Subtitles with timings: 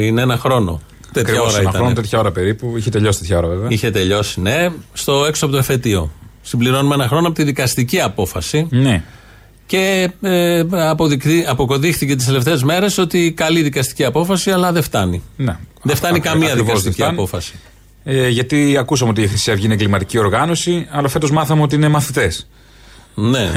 [0.00, 0.80] Πριν ένα χρόνο.
[1.12, 1.80] Τέτοια Ακριβώς ώρα ένα ήταν.
[1.80, 2.74] χρόνο, τέτοια ώρα περίπου.
[2.76, 3.66] Είχε τελειώσει τέτοια ώρα βέβαια.
[3.70, 6.10] Είχε τελειώσει, ναι, στο έξω από το εφετείο.
[6.42, 8.66] Συμπληρώνουμε ένα χρόνο από τη δικαστική απόφαση.
[8.70, 9.02] Ναι.
[9.66, 15.22] Και ε, αποδεικτή- αποκοδείχθηκε τις τελευταίες μέρες ότι καλή δικαστική απόφαση, αλλά δεν φτάνει.
[15.36, 15.56] ναι.
[15.82, 17.18] Δεν φτάνει Ακ- καμία ακριβώς δικαστική δεν φτάνει.
[17.18, 17.52] απόφαση.
[18.04, 21.88] Ε, γιατί ακούσαμε ότι η Χρυσή Αυγή είναι εγκληματική οργάνωση, αλλά φέτος μάθαμε ότι είναι
[21.88, 22.48] μαθητές.
[23.14, 23.50] Ναι.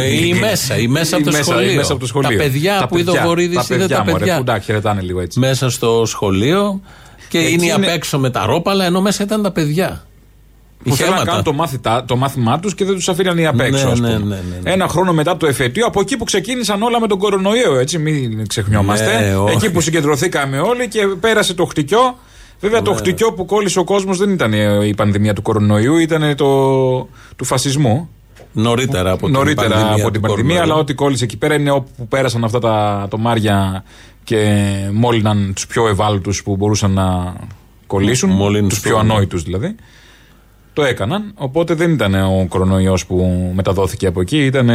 [0.00, 1.70] Ε, ή μέσα, ή μέσα από το Ή μέσα- σχολείο.
[1.72, 2.30] ή μέσα από το σχολείο.
[2.30, 4.36] Τα παιδιά που είδε ο Βορύδη είδε τα μωρέ, παιδιά.
[4.36, 5.38] Που τα χαιρετάνε λίγο έτσι.
[5.38, 6.80] Μέσα στο σχολείο
[7.28, 10.02] και Εκεί είναι οι απ' είναι- έξω με τα ρόπαλα, ενώ μέσα ήταν τα παιδιά.
[10.84, 11.24] Που θέλουν να Ηχέματα.
[11.30, 13.84] κάνουν το, μάθητα, το μάθημά τους και δεν τους αφήναν οι απ' έξω.
[13.86, 14.18] Ναι, ας ναι, πούμε.
[14.18, 14.70] ναι, ναι, ναι.
[14.72, 18.46] Ένα χρόνο μετά το εφετείο, από εκεί που ξεκίνησαν όλα με τον κορονοϊό, έτσι, μην
[18.46, 19.18] ξεχνιόμαστε.
[19.20, 19.54] Ναι, όχι.
[19.54, 22.18] εκεί που συγκεντρωθήκαμε όλοι και πέρασε το χτυκιό.
[22.60, 22.86] Βέβαια, Ναι.
[22.86, 26.46] το χτυκιό που κόλλησε ο κόσμος δεν ήταν ε, η πανδημία του κορονοϊού, ήταν το
[27.36, 28.08] του φασισμού.
[28.62, 30.02] Νωρίτερα από Νωρίτερα την πανδημία.
[30.04, 30.80] από την του πανδημία, αλλά κορονοϊού.
[30.82, 33.84] ό,τι κόλλησε εκεί πέρα είναι όπου πέρασαν αυτά τα τομάρια
[34.24, 34.54] και
[34.92, 37.34] μόλυναν τους πιο ευάλωτους που μπορούσαν να
[37.86, 38.30] κολλήσουν.
[38.30, 39.74] Μόλυναν Τους στο- πιο ανόητους δηλαδή.
[40.72, 41.32] Το έκαναν.
[41.34, 44.68] Οπότε δεν ήταν ο κορονοϊός που μεταδόθηκε από εκεί, ήταν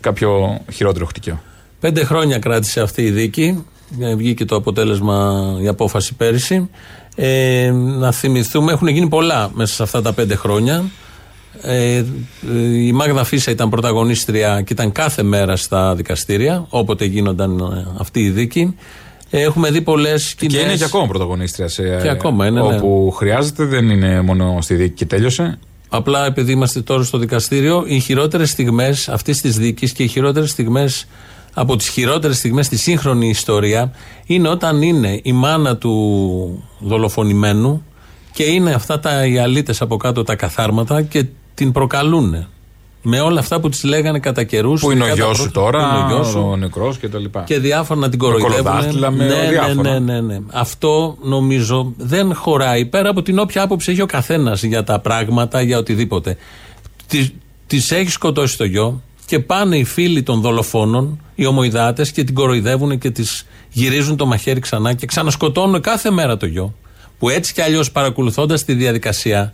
[0.00, 1.42] κάποιο χειρότερο χτυκιό.
[1.80, 3.64] Πέντε χρόνια κράτησε αυτή η δίκη.
[4.00, 6.70] Ε, Βγήκε το αποτέλεσμα, η απόφαση πέρυσι.
[7.16, 10.84] Ε, να θυμηθούμε, έχουν γίνει πολλά μέσα σε αυτά τα πέντε χρόνια.
[11.62, 12.04] Ε, ε,
[12.86, 18.20] η Μάγδα Φίσα ήταν πρωταγωνίστρια και ήταν κάθε μέρα στα δικαστήρια, όποτε γίνονταν ε, αυτή
[18.20, 18.76] η δίκη.
[19.30, 22.74] Ε, έχουμε δει πολλές Και είναι και ακόμα πρωταγωνίστρια σε, Και ακόμα είναι, ναι.
[22.74, 25.58] όπου χρειάζεται, δεν είναι μόνο στη δίκη και τέλειωσε.
[25.88, 30.50] Απλά επειδή είμαστε τώρα στο δικαστήριο, οι χειρότερες στιγμές αυτής της δίκης και οι χειρότερες
[30.50, 31.06] στιγμές
[31.54, 33.92] από τις χειρότερες στιγμές στη σύγχρονη ιστορία
[34.26, 37.84] είναι όταν είναι η μάνα του δολοφονημένου
[38.32, 42.46] και είναι αυτά τα οι αλήτες από κάτω τα καθάρματα και την προκαλούν.
[43.06, 44.80] Με όλα αυτά που της λέγανε κατά καιρούς.
[44.80, 47.24] Που είναι ο γιος σου τώρα, ο, ο νεκρός κτλ.
[47.44, 48.62] και διάφορα να την Με κοροϊδεύουν.
[48.64, 49.98] κολοδάχτυλα, με ναι, ναι, διάφορα.
[49.98, 50.38] ναι, ναι, ναι.
[50.52, 55.62] Αυτό νομίζω δεν χωράει πέρα από την όποια άποψη έχει ο καθένας για τα πράγματα,
[55.62, 56.36] για οτιδήποτε.
[57.66, 62.34] Τη έχει σκοτώσει το γιο και πάνε οι φίλοι των δολοφόνων, οι ομοειδάτε, και την
[62.34, 63.24] κοροϊδεύουν και τη
[63.70, 66.74] γυρίζουν το μαχαίρι ξανά και ξανασκοτώνουν κάθε μέρα το γιο.
[67.18, 69.52] Που έτσι κι αλλιώς παρακολουθώντας τη διαδικασία,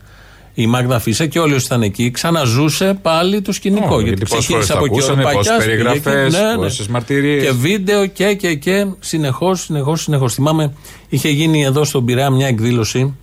[0.55, 3.95] η Μάγδα Φίσα και όλοι όσοι ήταν εκεί, ξαναζούσε πάλι το σκηνικό.
[3.95, 6.01] Όχι, γιατί γιατί πόσες ξεκίνησε φορές από το εκεί ο ακούσαμε, Πακιάς, πόσες πήγε εκεί,
[6.01, 6.57] περιγραφές, ναι, ναι.
[6.57, 7.45] πόσες μαρτυρίες.
[7.45, 10.35] Και βίντεο και και και συνεχώς, συνεχώς, συνεχώς.
[10.35, 10.73] Θυμάμαι,
[11.09, 13.15] είχε γίνει εδώ στον Πειραιά μια εκδήλωση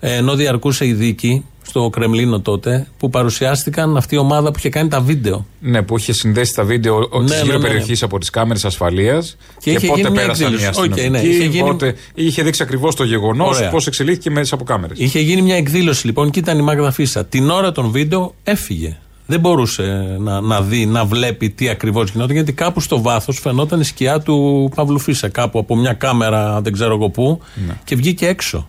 [0.00, 4.68] ε, ενώ διαρκούσε η δίκη στο Κρεμλίνο τότε που παρουσιάστηκαν αυτή η ομάδα που είχε
[4.68, 5.46] κάνει τα βίντεο.
[5.60, 7.68] Ναι, που είχε συνδέσει τα βίντεο Ναι, της ναι, γύρω ναι, ναι.
[7.68, 10.80] περιοχής από τις κάμερες ασφαλείας Και και, είχε πότε γίνει μια πέρασαν οι εκδήλωση.
[10.80, 11.26] Οκ, αστυνομικοί.
[11.26, 13.70] ναι, είχε γίνει- πότε- είχε δείξει ακριβώς το γεγονός Ωραία.
[13.70, 14.98] πώς εξελίχθηκε μέσα από κάμερες.
[14.98, 17.24] Είχε γίνει μια εκδήλωση λοιπόν και ήταν η Μάγδα Φύσσα.
[17.24, 18.96] Την ώρα των βίντεο έφυγε.
[19.26, 23.80] Δεν μπορούσε να, να δει, να βλέπει τι ακριβώς γινόταν, γιατί κάπου στο βάθος φαινόταν
[23.80, 25.28] η σκιά του Παύλου Φύσσα.
[25.28, 27.74] Κάπου από μια κάμερα, δεν ξέρω εγώ πού, Ναι.
[27.84, 28.68] και βγήκε έξω.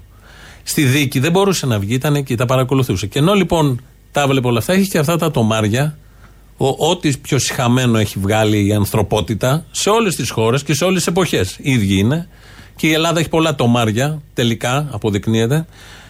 [0.63, 3.07] Στη δίκη δεν μπορούσε να βγει, ήταν εκεί, τα παρακολουθούσε.
[3.07, 3.81] Και ενώ λοιπόν
[4.11, 5.97] τα έβλεπε όλα αυτά, έχει και αυτά τα τομάρια,
[6.57, 10.97] ο- ό,τι πιο συχαμένο έχει βγάλει η ανθρωπότητα σε όλες τις χώρες και σε όλες
[10.97, 11.57] τις εποχές.
[11.61, 12.27] Ίδιοι είναι.
[12.75, 15.65] Και η Ελλάδα έχει πολλά τομάρια, τελικά αποδεικνύεται.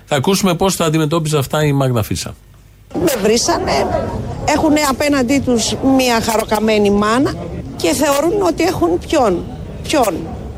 [0.06, 2.36] Θα ακούσουμε πώς θα αντιμετώπιζε αυτά η Μάγδα Φίσα.
[2.94, 3.72] Με βρήσανε,
[4.48, 7.34] έχουν απέναντί τους μία χαροκαμένη μάνα
[7.76, 9.44] και θεωρούν ότι έχουν ποιον.
[9.88, 10.14] Ποιον.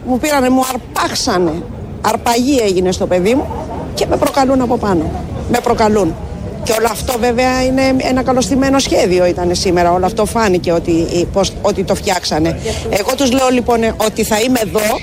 [0.08, 1.64] Μου πήρανε, μου αρπάξανε.
[2.02, 3.48] Αρπαγή έγινε στο παιδί μου
[3.96, 5.12] και με προκαλούν από πάνω.
[5.52, 6.16] Με προκαλούν.
[6.64, 9.92] Και όλο αυτό βέβαια είναι ένα καλωστημένο σχέδιο ήταν σήμερα.
[9.92, 12.60] Όλο αυτό φάνηκε ότι, πώς, ότι το φτιάξανε.
[12.90, 15.00] Εγώ τους λέω λοιπόν ότι θα είμαι εδώ,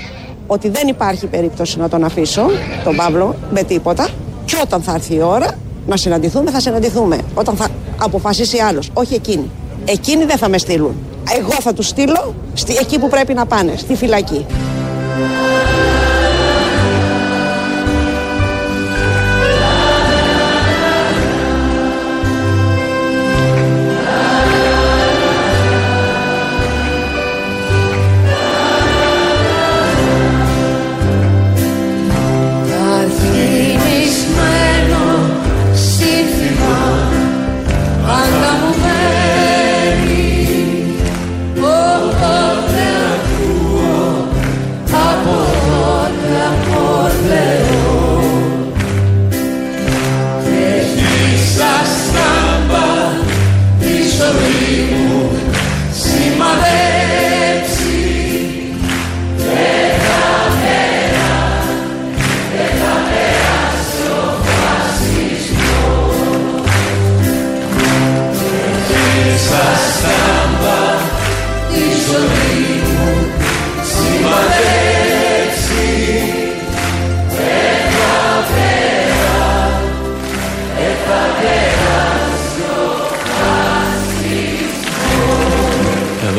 [0.47, 2.45] ότι δεν υπάρχει περίπτωση να τον αφήσω,
[2.83, 4.07] τον Παύλο, με τίποτα.
[4.45, 5.47] Και όταν θα έρθει η ώρα
[5.87, 7.17] να συναντηθούμε, θα συναντηθούμε.
[7.33, 7.67] Όταν θα
[7.97, 9.49] αποφασίσει άλλος, όχι εκείνη.
[9.85, 10.95] Εκείνοι δεν θα με στείλουν.
[11.37, 14.45] Εγώ θα τους στείλω στη, εκεί που πρέπει να πάνε, στη φυλακή.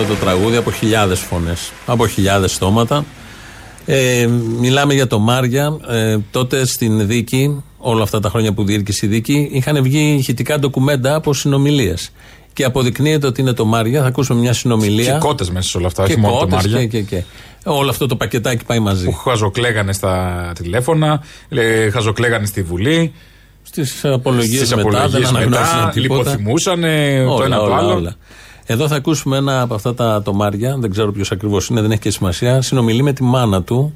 [0.06, 3.04] Το τραγούδι από χιλιάδες φωνές, από χιλιάδες στόματα.
[3.86, 4.26] Ε,
[4.60, 5.76] μιλάμε για το Μάρια.
[5.88, 10.58] Ε, τότε στην δίκη, όλα αυτά τα χρόνια που διήρκησε η δίκη, είχαν βγει ηχητικά
[10.58, 12.10] ντοκουμέντα από συνομιλίες.
[12.52, 14.00] Και αποδεικνύεται ότι είναι το Μάρια.
[14.02, 15.12] Θα ακούσουμε μια συνομιλία.
[15.12, 16.86] Και κότε μέσα σε όλα αυτά, Και όχι μόνο το κότες Μάρια.
[16.86, 17.22] και, και, και.
[17.64, 19.04] Όλο αυτό το πακετάκι πάει μαζί.
[19.04, 23.12] Που χαζοκλέγανε στα τηλέφωνα, ε, χαζοκλέγανε στη Βουλή,
[23.62, 26.18] Στις απολογίες στις μετά δεν απολογίες αναγνώρισαν μετά, τίποτα.
[26.30, 27.94] λιποθυμούσαν το Όλα, ένα το όλα, άλλο.
[27.94, 28.16] όλα.
[28.66, 32.00] Εδώ θα ακούσουμε ένα από αυτά τα τομάρια, δεν ξέρω ποιος ακριβώς είναι, δεν έχει
[32.00, 32.60] και σημασία.
[32.62, 33.94] Συνομιλεί με τη μάνα του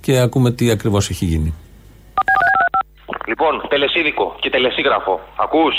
[0.00, 1.54] και ακούμε τι ακριβώς έχει γίνει.
[3.26, 5.20] Λοιπόν, τελεσίδικο και τελεσίγραφο.
[5.36, 5.74] Ακούς;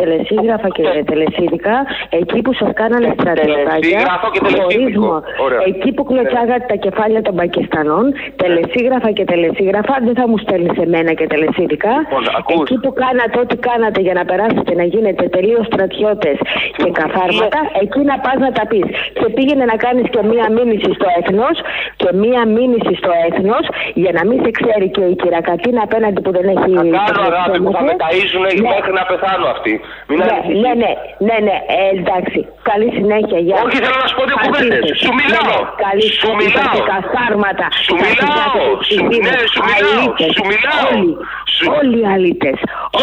[0.00, 1.74] Τελεσίγραφα και τελεσίδικα,
[2.20, 5.06] εκεί που σας κάνανε στρατιωτάκια, Τελεσίγραφο και τελεσίδικο.
[5.06, 5.60] χωρίσμο, Ωραία.
[5.70, 8.04] εκεί που κλωτσάγατε τα κεφάλια των Πακιστανών,
[8.42, 11.92] τελεσίγραφα και τελεσίγραφα, δεν θα μου στέλνει εμένα και τελεσίδικα.
[12.02, 12.60] Λοιπόν, ακούς.
[12.70, 16.36] εκεί που κάνατε ό,τι κάνατε για να περάσετε να γίνετε τελείως στρατιώτες
[16.80, 18.86] και καθάρματα, εκεί να πας να τα πεις.
[19.18, 21.56] Και πήγαινε να κάνεις και μία μήνυση στο έθνος
[22.00, 23.64] και μία μήνυση στο έθνος
[24.02, 26.70] για να μην σε ξέρει και η κυρακατίνα απέναντι που δεν έχει.
[26.78, 28.68] Θα κάνω αγάπη που θα με ταΐζουν Ναι.
[28.74, 29.72] μέχρι να πεθάνω αυτοί.
[30.08, 30.56] Μην Ναι, ανησυχείς.
[30.64, 30.90] ναι, ναι,
[31.28, 32.38] ναι, ναι, ε, εντάξει.
[32.70, 33.56] Καλή συνέχεια, γεια.
[33.66, 34.80] Όχι, θέλω να σου πω δύο κουβέντες.
[34.82, 35.02] Αφήστε.
[35.04, 35.44] Σου μιλάω.
[35.50, 36.74] Ναι, ναι, καλή Σου συνέχεια μιλάω.
[36.76, 37.66] και καθάρματα.
[37.86, 38.18] Σου Τα μιλάω.
[38.20, 39.24] κοιτάτε τις Σου- ειδήσεις.
[39.26, 39.96] ναι, σου μιλάω.
[39.98, 40.30] Αλήτες.
[40.36, 40.82] Σου μιλάω.
[40.92, 41.10] Όλοι,
[41.56, 42.56] Σου- όλοι οι αλήτες.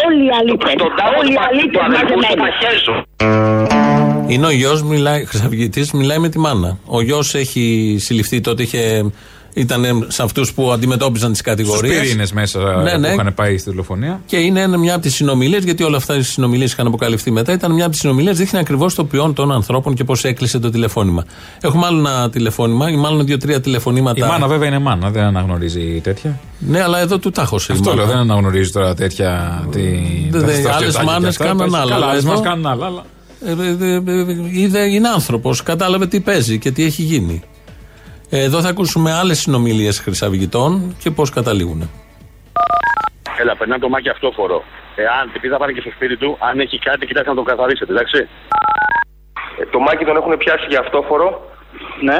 [0.04, 0.72] Όλοι οι αλήτες.
[0.80, 2.40] Στον τάφο Όλοι του οι πα- αλήτες του αδελφού σου μαζεμένοι.
[2.44, 2.94] θα χέζω.
[4.32, 6.70] Είναι ο γιος, μιλάει, Χρυσαυγητή, μιλάει με τη μάνα.
[6.86, 9.12] Ο γιος έχει συλληφθεί τότε, είχε,
[9.58, 12.00] ήταν σε αυτούς που αντιμετώπιζαν τις Στους κατηγορίες.
[12.00, 13.08] πυρήνες μέσα Ναι, που ναι.
[13.08, 14.20] είχαν πάει στη δολοφονία.
[14.26, 17.52] Και είναι ένα- μια από τις συνομιλίες, γιατί όλα αυτά οι συνομιλίες είχαν αποκαλυφθεί μετά.
[17.52, 20.70] Ήταν μια από τις συνομιλίες, δείχνει ακριβώς το ποιόν των ανθρώπων και πώς έκλεισε το
[20.70, 21.24] τηλεφώνημα.
[21.60, 24.26] Έχουμε άλλο ένα τηλεφώνημα, ή μάλλον δύο-τρία τηλεφωνήματα.
[24.26, 26.40] Η μάνα βέβαια είναι μάνα, δεν αναγνωρίζει τέτοια.
[26.58, 27.72] Ναι, αλλά εδώ του τάχωσε.
[27.72, 28.02] η Αυτό μάνα.
[28.02, 29.62] λέω, δεν αναγνωρίζει τώρα τέτοια.
[29.70, 31.44] Τη, Δεν- τα δεν- στρατιωτάκια άλλες και μάνες αυτά.
[31.44, 32.86] κάναν Πες, άλλα, Καλά, αλλά άλλες εδώ- μα κάνουν άλλα.
[32.86, 33.04] αλλά-
[33.46, 37.42] Ε, ε, ε, ε, είδε, είναι άνθρωπος, κατάλαβε τι παίζει και τι έχει γίνει.
[38.30, 41.90] Ε, Εδώ θα ακούσουμε άλλες συνομιλίες χρυσαυγητών και πώς καταλήγουν.
[43.40, 44.62] Έλα, περνά το μάκι αυτόφορο.
[44.96, 47.92] Εάν επειδή θα πάνε και στο σπίτι του, αν έχει κάτι, κοιτάξτε να τον καθαρίσετε,
[47.92, 48.18] εντάξει.
[49.60, 51.26] Ε, Το μάκι τον έχουν πιάσει για αυτόφορο.
[52.08, 52.18] Ναι.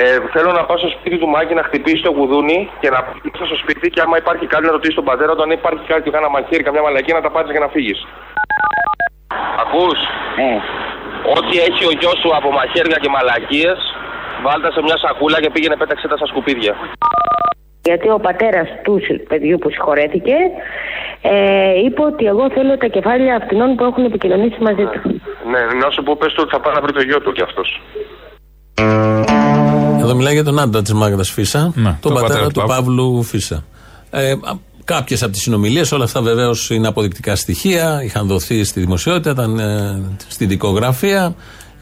[0.00, 3.46] Ε, θέλω να πάω στο σπίτι του Μάκη να χτυπήσει το κουδούνι και να πάω
[3.50, 6.28] στο σπίτι και άμα υπάρχει κάτι να ρωτήσει τον πατέρα του αν υπάρχει κάτι, κάνα
[6.34, 7.98] μαχαίρι, καμιά μαλακή να τα πάρεις και να φύγεις.
[9.62, 9.98] Ακούς,
[11.36, 13.78] ό,τι έχει ο γιος σου από μαχαίρια και μαλακίες,
[14.44, 16.74] βάλτε σε μια σακούλα και πήγαινε πέταξε τα στα σκουπίδια.
[17.88, 20.36] Γιατί ο πατέρας του συ- παιδιού που συγχωρέθηκε
[21.22, 21.34] ε,
[21.84, 25.00] είπε ότι εγώ θέλω τα κεφάλια αυτινών που έχουν επικοινωνήσει μαζί του.
[25.52, 27.42] Ναι, να σου πω πες του ότι θα πάει να βρει το γιο του κι
[27.48, 27.68] αυτός.
[30.02, 32.66] Εδώ μιλάει για τον άντρα της Μάγδας Φίσα, Ναι, τον τον πατέρα, πατέρα του του
[32.66, 33.64] Παύλου Φίσα.
[34.10, 34.32] Ε,
[34.84, 39.58] Κάποιες από τις συνομιλίες, όλα αυτά βεβαίως είναι αποδεικτικά στοιχεία, είχαν δοθεί στη δημοσιότητα, ήταν
[39.58, 41.34] ε, στη δικογραφία.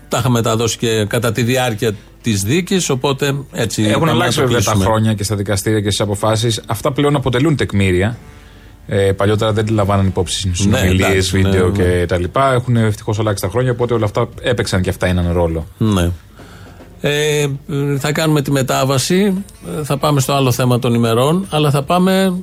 [0.08, 1.94] Τα είχαμε μεταδώσει και κατά τη διάρκεια
[2.30, 3.82] της δίκης, οπότε έτσι.
[3.82, 4.84] Έχουν είπαμε να αλλάξει το βέβαια τα κλείσουμε.
[4.90, 6.60] χρόνια και στα δικαστήρια και στις αποφάσεις.
[6.66, 8.16] Αυτά πλέον αποτελούν τεκμήρια.
[8.86, 11.98] Ε, παλιότερα δεν τη λαμβάναν υπόψη συνομιλίες, εντάξει, βίντεο ναι, ναι.
[11.98, 12.52] και τα λοιπά.
[12.52, 15.66] Έχουν ευτυχώς αλλάξει τα χρόνια, οπότε όλα αυτά έπαιξαν και αυτά έναν ρόλο.
[15.78, 16.10] Ναι.
[17.00, 17.46] Ε,
[17.98, 19.44] θα κάνουμε τη μετάβαση.
[19.80, 22.34] ε, Θα πάμε στο άλλο θέμα των ημερών, αλλά θα πάμε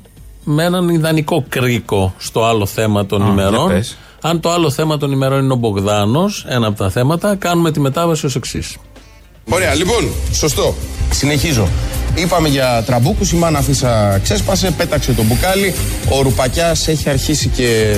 [0.44, 3.66] με έναν ιδανικό κρίκο στο άλλο θέμα των Α, ημερών.
[3.68, 3.98] για πες.
[4.22, 7.80] Αν το άλλο θέμα των ημερών είναι ο Μπογδάνος, ένα από τα θέματα, κάνουμε τη
[7.80, 8.78] μετάβαση ως εξής.
[9.50, 10.76] Ωραία, λοιπόν, σωστό.
[11.14, 11.68] Συνεχίζω.
[12.16, 15.74] Είπαμε για τραμπούκους, η μάνα Φύσσα ξέσπασε, πέταξε το μπουκάλι.
[16.10, 17.96] Ο Ρουπακιάς έχει αρχίσει και,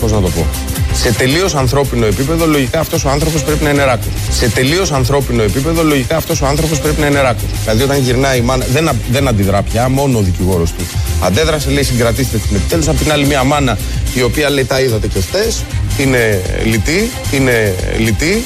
[0.00, 0.46] πώς να το πω,
[0.94, 4.06] σε τελείως ανθρώπινο επίπεδο, λογικά αυτός ο άνθρωπος πρέπει να είναι ράκος.
[4.30, 7.42] Σε τελείως ανθρώπινο επίπεδο, λογικά αυτός ο άνθρωπος πρέπει να είναι ράκος.
[7.62, 10.84] Δηλαδή όταν γυρνάει η μάνα, δεν, α- δεν αντιδρά πια, μόνο ο δικηγόρος του.
[11.22, 12.88] Αντέδρασε, λέει συγκρατήστε την επιτέλους.
[12.88, 13.78] Απ' την άλλη μια μάνα
[14.14, 15.62] η οποία λέει τα είδατε και χτες,
[15.98, 18.44] είναι λυτή, είναι λυτή,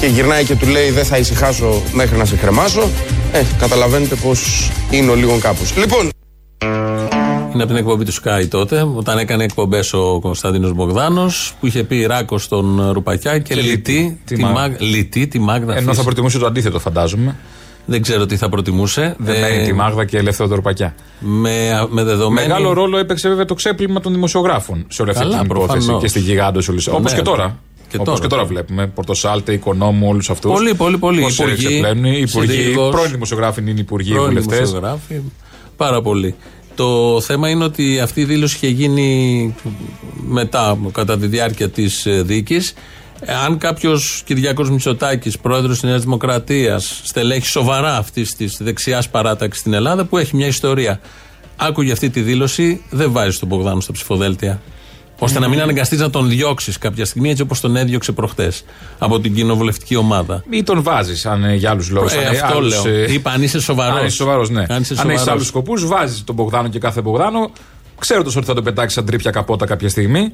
[0.00, 2.88] και γυρνάει και του λέει δεν θα ησυχάσω μέχρι να σε κρεμάσω
[3.32, 6.08] ε, καταλαβαίνετε πως είναι ο λίγο κάπως λοιπόν
[7.52, 11.82] Είναι από την εκπομπή του Sky τότε, όταν έκανε εκπομπές ο Κωνσταντίνος Μπογδάνος, που είχε
[11.84, 15.72] πει ράκος στον Ρουπακιά και, Και λυτή, λυτή, τη, τη Μάγ- Μάγ- λυτή, τη Μάγδα
[15.72, 15.94] Ενώ Φίσα.
[15.94, 17.36] θα προτιμούσε το αντίθετο, φαντάζομαι.
[17.84, 19.14] Δεν ξέρω τι θα προτιμούσε.
[19.18, 20.94] Δεν Ε, είναι τη Μάγδα και ελεύθερο Τορπακιά.
[21.18, 22.46] με, με δεδομένη.
[22.48, 26.02] Μεγάλο ρόλο έπαιξε βέβαια το ξέπλυμα των δημοσιογράφων σε όλη αυτή Καλά, την υπόθεση προφανώς.
[26.02, 26.80] και στη γιγάντο όλη.
[26.90, 27.18] Όπως Ναι.
[27.18, 27.58] και τώρα.
[27.88, 28.20] Και Όπως τώρα.
[28.20, 28.86] και τώρα βλέπουμε.
[28.86, 30.52] Πορτοσάλτε, Οικονόμου, όλους αυτούς.
[30.52, 31.20] Πολύ, πολύ, πολύ.
[31.20, 32.04] Πώς Υπουργοί, εξεπλένουν.
[32.04, 32.90] Οι υπουργοί, Συντηρητικός.
[32.90, 34.56] πρώην δημοσιογράφοι είναι υπουργοί, πρώην βουλευτές.
[34.56, 35.20] δημοσιογράφοι.
[35.76, 36.34] Πάρα πολύ.
[36.74, 39.54] Το θέμα είναι ότι αυτή η δήλωση είχε γίνει
[40.28, 42.74] μετά, κατά τη διάρκεια της δίκης.
[43.46, 49.72] Αν κάποιος Κυριακός Μητσοτάκης, πρόεδρος της Νέας Δημοκρατίας, στελέχη σοβαρά αυτή της δεξιάς παράταξης στην
[49.72, 51.00] Ελλάδα, που έχει μια ιστορία,
[51.56, 54.60] άκουγε αυτή τη δήλωση, δεν βάζει τον Μπογδάνο στα ψηφοδέλτια.
[55.18, 58.64] Ώστε να μην αναγκαστείς να τον διώξεις κάποια στιγμή έτσι όπως τον έδιωξε προχτές
[58.98, 60.44] από την κοινοβουλευτική ομάδα.
[60.50, 62.12] Ή τον βάζεις, αν είναι για άλλους λόγους.
[62.12, 62.82] Ε, αυτό λέω.
[63.08, 63.98] Είπα, αν είσαι σοβαρός.
[64.00, 64.60] Αν είσαι σοβαρός, ναι.
[64.60, 65.26] Αν είσαι Αν έχεις σοβαρός.
[65.28, 67.50] άλλους σκοπούς, βάζεις τον Μπογδάνο και κάθε Μπογδάνο.
[67.98, 70.32] Ξέροντας ότι θα τον πετάξεις σαν τρίπια καπότα κάποια στιγμή.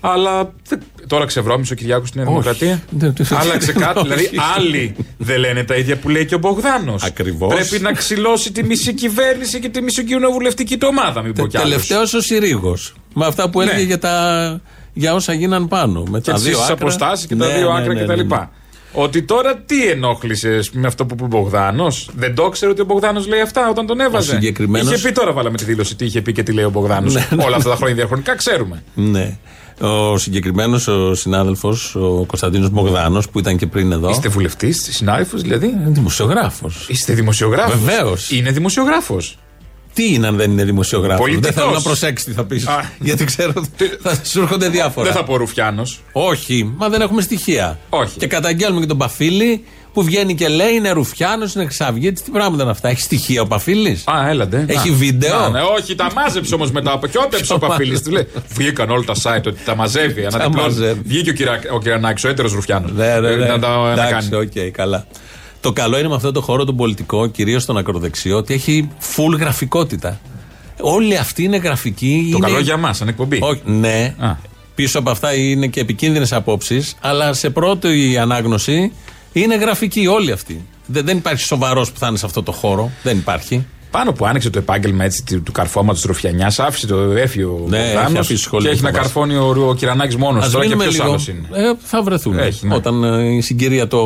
[0.00, 2.40] Αλλά δεν- τώρα ξεβρώμισε ο Κυριάκος στην Νέα Όχι.
[2.40, 2.82] Δημοκρατία.
[2.90, 3.98] Δεν- δεν- Άλλαξε κάτι.
[3.98, 4.08] Όχι.
[4.08, 7.02] δηλαδή, άλλοι δεν λένε τα ίδια που λέει και ο Μπογδάνος.
[7.02, 7.54] Ακριβώς.
[7.54, 11.22] Πρέπει να ξυλώσει τη μισή κυβέρνηση και τη μισή κοινοβουλευτική του ομάδα.
[11.22, 11.68] Μην πω κι άλλος.
[11.70, 12.94] Τελευταίος ο Συρίγος.
[13.14, 13.64] Με αυτά που Ναι.
[13.70, 14.60] έλεγε για, τα,
[14.92, 16.02] για όσα γίναν πάνω.
[16.10, 16.72] Με Και τα τις δύο άκρα.
[16.72, 18.16] αποστάσεις και τα Ναι, δύο ναι, άκρα ναι, κτλ.
[18.16, 18.48] ναι, ναι.
[18.96, 22.84] Ότι τώρα τι ενόχλησες με αυτό που είπε ο Μπογδάνος; Δεν το ήξερε ότι ο
[22.84, 24.30] Μπογδάνος λέει αυτά όταν τον έβαζε.
[24.30, 26.70] Ο συγκεκριμένος- Είχε πει τώρα, βάλαμε τη δήλωση τι είχε πει και τι λέει ο
[26.70, 27.14] Μπογδάνος.
[27.14, 27.44] Ναι, ναι.
[27.44, 28.82] Όλα αυτά τα χρόνια διαχρονικά ξέρουμε.
[28.94, 29.36] Ναι.
[29.80, 34.08] Ο συγκεκριμένος ο συνάδελφος, ο Κωνσταντίνος Μπογδάνος, που ήταν και πριν εδώ.
[34.10, 36.86] Είστε βουλευτής, συνάδελφος δηλαδή; δημοσιογράφος.
[36.88, 37.78] Είστε δημοσιογράφος.
[37.80, 38.30] Βεβαίως.
[38.30, 39.38] Είναι δημοσιογράφος.
[39.94, 41.54] Τι είναι αν δεν είναι δημοσιογράφος; Πολιτικός.
[41.54, 42.66] Δεν θέλω να προσέξει τι θα πεις.
[42.66, 42.90] Α.
[42.98, 45.06] Γιατί ξέρω ότι θα σου έρχονται διάφορα.
[45.06, 46.00] Δεν θα πω Ρουφιάνος.
[46.12, 47.78] Όχι, μα δεν έχουμε στοιχεία.
[47.88, 48.18] Όχι.
[48.18, 52.22] Και καταγγέλνουμε και τον Παφίλη που βγαίνει και λέει είναι Ρουφιάνος, είναι Ξαβγέτη.
[52.22, 52.88] Τι πράγματα είναι αυτά.
[52.88, 54.64] Έχει στοιχεία ο Παφίλης; Α, έλαντε.
[54.68, 54.96] Έχει Να.
[54.96, 56.98] βίντεο; Να, ναι, όχι, τα μάζεψε όμως μετά.
[57.10, 58.02] Και ότεψε ο Παφίλης.
[58.02, 58.26] Του λέει.
[58.54, 60.24] Βγήκαν όλα τα site ότι τα μαζεύει.
[60.26, 60.68] αναδιπλώνει.
[60.68, 61.00] μαζεύει.
[61.04, 62.92] Βγήκε ο, κυρα, ο Κυρανάκη, ο έτερος Ρουφιάνος.
[62.92, 63.46] Ναι, ναι, ναι.
[63.46, 64.42] Να τα να Εντάξει, κάνει.
[64.44, 65.06] οκ, καλά.
[65.64, 69.38] Το καλό είναι με αυτό το χώρο τον πολιτικό, κυρίως στον ακροδεξιό, ότι έχει full
[69.38, 70.20] γραφικότητα.
[70.80, 72.28] Όλοι αυτοί είναι γραφικοί.
[72.30, 72.46] Το είναι...
[72.46, 73.38] καλό για μας, σαν εκπομπή.
[73.42, 74.14] Όχι, ναι.
[74.18, 74.32] Α.
[74.74, 78.92] Πίσω από αυτά είναι και επικίνδυνες απόψεις, αλλά σε πρώτη ανάγνωση
[79.32, 80.66] είναι γραφικοί όλοι αυτοί.
[80.86, 82.90] Δεν, δεν υπάρχει σοβαρός που θα είναι σε αυτό το χώρο.
[83.02, 83.66] Δεν υπάρχει.
[83.90, 87.64] Πάνω που άνοιξε το επάγγελμα έτσι, του, του καρφώματος της Ρουφιανιάς, άφησε το έφυγε ο
[87.68, 89.12] Ναι, Μπογδάνος έχει αφήσει σχολείο, και έχει να φοβάσαι.
[89.12, 90.44] καρφώνει ο, ο Κυρανάκης μόνος.
[90.44, 91.08] Ας Τώρα και μείνουμε ποιος λίγο.
[91.08, 91.48] άλλος είναι.
[91.52, 92.38] Ε, θα βρεθούν.
[92.38, 92.74] Έχει, ναι.
[92.74, 93.98] Όταν ε, η συγκυρία το,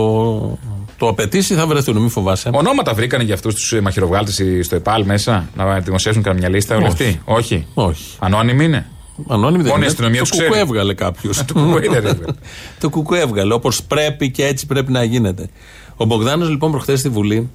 [0.98, 1.96] το απαιτήσει, θα βρεθούν.
[1.96, 2.50] Μην φοβάσαι.
[2.52, 6.92] Ονόματα βρήκανε για αυτούς τους μαχαιροβγάλτες στο ΕΠΑΛ μέσα να δημοσιεύσουν καμιά λίστα όλοι Όχι.
[6.92, 7.20] αυτοί.
[7.24, 7.66] Όχι.
[7.74, 8.04] Όχι.
[8.18, 8.86] Ανώνυμοι είναι;
[9.28, 9.86] Ανώνυμη δεν Μόνο η είναι.
[9.86, 10.48] αστυνομία το τους ξέρει.
[10.48, 11.42] κουκού έβγαλε κάποιος.
[11.44, 12.32] Το κουκουέ δεν έβγαλε.
[12.80, 13.54] το κουκού έβγαλε.
[13.54, 15.48] Όπως πρέπει και έτσι πρέπει να γίνεται.
[15.96, 17.50] Ο Μπογδάνος λοιπόν προχθές στη Βουλή,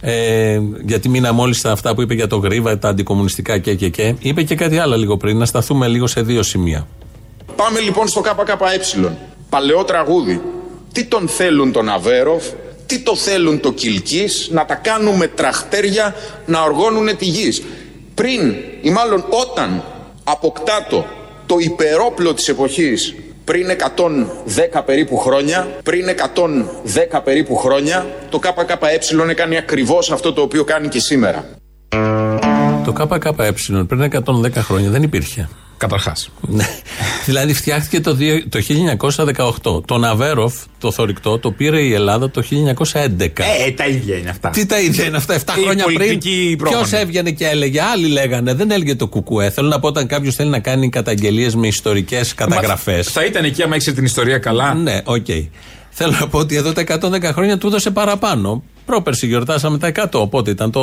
[0.00, 3.88] ε, γιατί μείναμε όλοι στα αυτά που είπε για το γρίβα, τα αντικομουνιστικά και, και,
[3.88, 5.38] και, είπε και κάτι άλλο λίγο πριν.
[5.38, 6.86] Να σταθούμε λίγο σε δύο σημεία.
[7.56, 9.10] Πάμε λοιπόν στο ΚΚΕ.
[9.48, 10.40] Παλαιό τραγούδι.
[10.92, 12.44] Τι τον θέλουν τον Αβέροφ,
[12.86, 16.14] τι το θέλουν το Κιλκής, να τα κάνουμε τραχτέρια
[16.46, 17.62] να οργώνουνε τη γης.
[18.14, 19.82] Πριν ή μάλλον όταν
[20.24, 21.06] αποκτάτο
[21.46, 23.14] το υπερόπλο της εποχής
[23.44, 23.66] πριν
[24.76, 26.06] 110 περίπου χρόνια, πριν
[27.14, 28.78] 110 περίπου χρόνια, το ΚΚΕ
[29.28, 31.44] έκανε ακριβώς αυτό το οποίο κάνει και σήμερα.
[32.84, 33.32] Το ΚΚΕ
[33.88, 35.48] πριν 110 χρόνια δεν υπήρχε.
[35.88, 36.30] Καταρχάς.
[36.40, 36.66] Ναι.
[37.26, 38.60] δηλαδή φτιάχτηκε το, δύο- το
[39.64, 39.84] 1918.
[39.86, 43.44] Το Αβέρωφ, το θωρηκτό, το πήρε η Ελλάδα το 1911.
[43.66, 44.50] Ε, τα ίδια είναι αυτά.
[44.50, 46.82] Τι τα ίδια είναι αυτά, 7 Η χρόνια πριν; πολιτικοί πρόγονοι.
[46.82, 49.50] Ποιος έβγαινε και έλεγε, άλλοι λέγανε, δεν έλεγε το ΚΚΕ.
[49.50, 53.02] Θέλω να πω όταν κάποιος θέλει να κάνει καταγγελίες με ιστορικές καταγραφές.
[53.02, 54.74] Θα ήταν εκεί άμα ήξερε την ιστορία καλά.
[54.74, 55.26] Ναι, οκ.
[55.90, 58.62] Θέλω να πω ότι εδώ τα 110 χρόνια του έδωσε παραπάνω.
[58.86, 60.80] Πρόπερση γιορτάσαμε τα 100, οπότε ήταν το,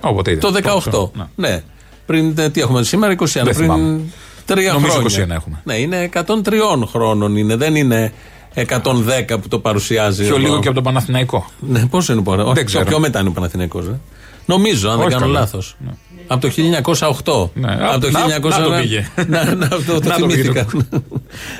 [0.00, 0.52] Όποτε ήταν.
[0.52, 1.16] το 18.
[1.16, 1.48] Ναι.
[1.48, 1.62] Ναι.
[2.06, 3.26] Πριν, ε, τι έχουμε σήμερα, 21.
[3.44, 4.00] Δεν πριν
[4.44, 5.34] τρία χρόνια.
[5.34, 5.60] έχουμε.
[5.64, 6.24] Ναι, είναι 103
[6.86, 8.12] χρόνων είναι, δεν είναι
[8.54, 8.62] 110
[9.40, 10.24] που το παρουσιάζει.
[10.24, 11.46] Πιο λίγο και από το Παναθηναϊκό.
[11.58, 12.44] Ναι, πόσο είναι πόρα.
[12.44, 12.84] Δεν ξέρω.
[12.84, 13.86] Πιο μετά είναι ο Παναθηναϊκός.
[13.86, 14.00] Ε.
[14.46, 15.76] Νομίζω, αν Όχι δεν κάνω λάθος.
[16.26, 17.50] Από το 1908.
[17.54, 18.38] Ναι, από το 1908 ναι.
[18.40, 19.10] Να, το πήγε.
[19.26, 20.66] να, το, το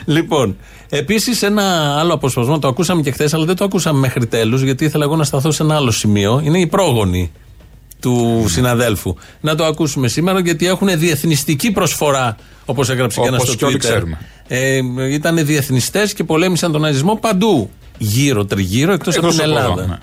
[0.05, 0.57] λοιπόν,
[0.89, 4.85] επίσης ένα άλλο αποσπασμό, το ακούσαμε και χθες, αλλά δεν το ακούσαμε μέχρι τέλους, γιατί
[4.85, 6.41] ήθελα εγώ να σταθώ σε ένα άλλο σημείο.
[6.45, 7.31] Είναι η πρόγονη
[8.03, 9.15] του συναδέλφου.
[9.41, 13.65] Να το ακούσουμε σήμερα, γιατί έχουν διεθνιστική προσφορά, όπως έγραψε και ένας Όπως στο και
[13.65, 13.89] όλοι Twitter.
[13.89, 14.19] ξέρουμε.
[14.49, 14.81] Ε,
[15.13, 17.71] ήταν διεθνιστές και πολέμησαν τον ναζισμό παντού.
[17.99, 19.87] Γύρω, τριγύρω, εκτός από Εκτός την από εδώ, Ελλάδα.
[19.87, 19.99] ναι.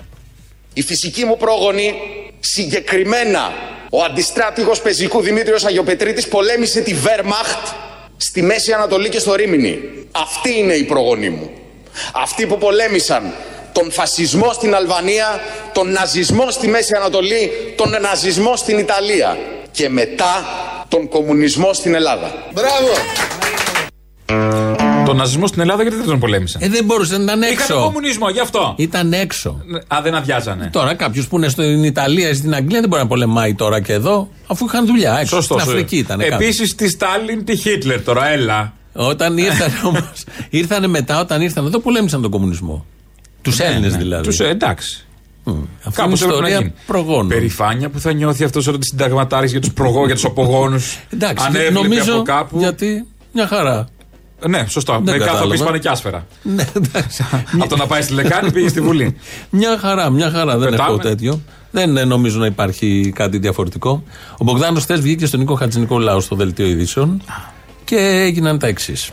[0.74, 1.92] Η φυσική μου πρόγονη,
[2.40, 3.40] συγκεκριμένα
[3.90, 7.72] ο αντιστράτηγος πεζικού Δημήτριος Αγιοπετρίτης πολέμησε τη Wehrmacht
[8.16, 9.78] στη Μέση Ανατολή και στο Ρήμινι.
[10.12, 11.50] Αυτή είναι η προγονή μου.
[12.14, 13.22] Αυτοί που πολέμησαν
[13.80, 15.26] τον φασισμό στην Αλβανία,
[15.72, 19.38] τον ναζισμό στη Μέση Ανατολή, τον ναζισμό στην Ιταλία
[19.70, 20.44] και μετά
[20.88, 22.32] τον κομμουνισμό στην Ελλάδα.
[22.54, 22.92] Μπράβο!
[25.06, 26.62] Τον ναζισμό στην Ελλάδα γιατί δεν τον πολέμησαν.
[26.62, 27.80] Ε, δεν μπορούσε να ήταν Είχαν έξω.
[27.80, 28.74] κομμουνισμό, γι' αυτό.
[28.76, 29.60] Ήταν έξω.
[29.94, 30.70] Α, δεν αδειάζανε.
[30.72, 33.92] Τώρα κάποιο που είναι στην Ιταλία ή στην Αγγλία δεν μπορεί να πολεμάει τώρα και
[33.92, 35.34] εδώ, αφού είχαν δουλειά έξω.
[35.36, 35.58] Σωστό.
[35.58, 36.18] Στην Αφρική ήταν.
[36.18, 36.34] κάπου.
[36.34, 38.72] Επίσης τη Στάλιν, τη Χίτλερ τώρα, έλα.
[38.92, 40.24] Όταν ήρθαν όμως.
[40.50, 42.86] ήρθανε μετά, όταν ήρθαν εδώ, πολέμησαν τον κομμουνισμό.
[43.42, 44.22] Τους Έλληνες δηλαδή.
[44.22, 45.04] Τους, ε, εντάξει.
[45.84, 47.28] Αυτή είναι η ιστορία προγόνων.
[47.28, 50.98] Περηφάνεια που θα νιώθει αυτός όταν τη συνταγματάρει για τους προγό, για τους απογόνους.
[51.10, 52.58] Εντάξει, Αν δεν- έβλεπε νομίζω από κάπου.
[52.58, 53.88] γιατί μια χαρά.
[54.48, 54.92] Ναι, σωστά.
[54.94, 55.54] Δεν Μερικά θα κατάλαβα.
[55.58, 56.26] πει πάνε και άσφαιρα.
[56.42, 57.24] Ναι, εντάξει.
[57.60, 59.16] Από το να πάει στη Λεκάνη πήγε στη Βουλή.
[59.50, 60.58] Μια χαρά, μια χαρά.
[60.58, 60.88] Δεν Πετάμε.
[60.88, 61.40] έχω τέτοιο.
[61.70, 64.02] Δεν ε, νομίζω να υπάρχει κάτι διαφορετικό.
[64.38, 67.22] Ο Μπογδάνος χθες βγήκε στον Νίκο Χατζηνικολάου στο δελτίο ειδήσεων
[67.84, 69.10] Και έγιναν τα εξής.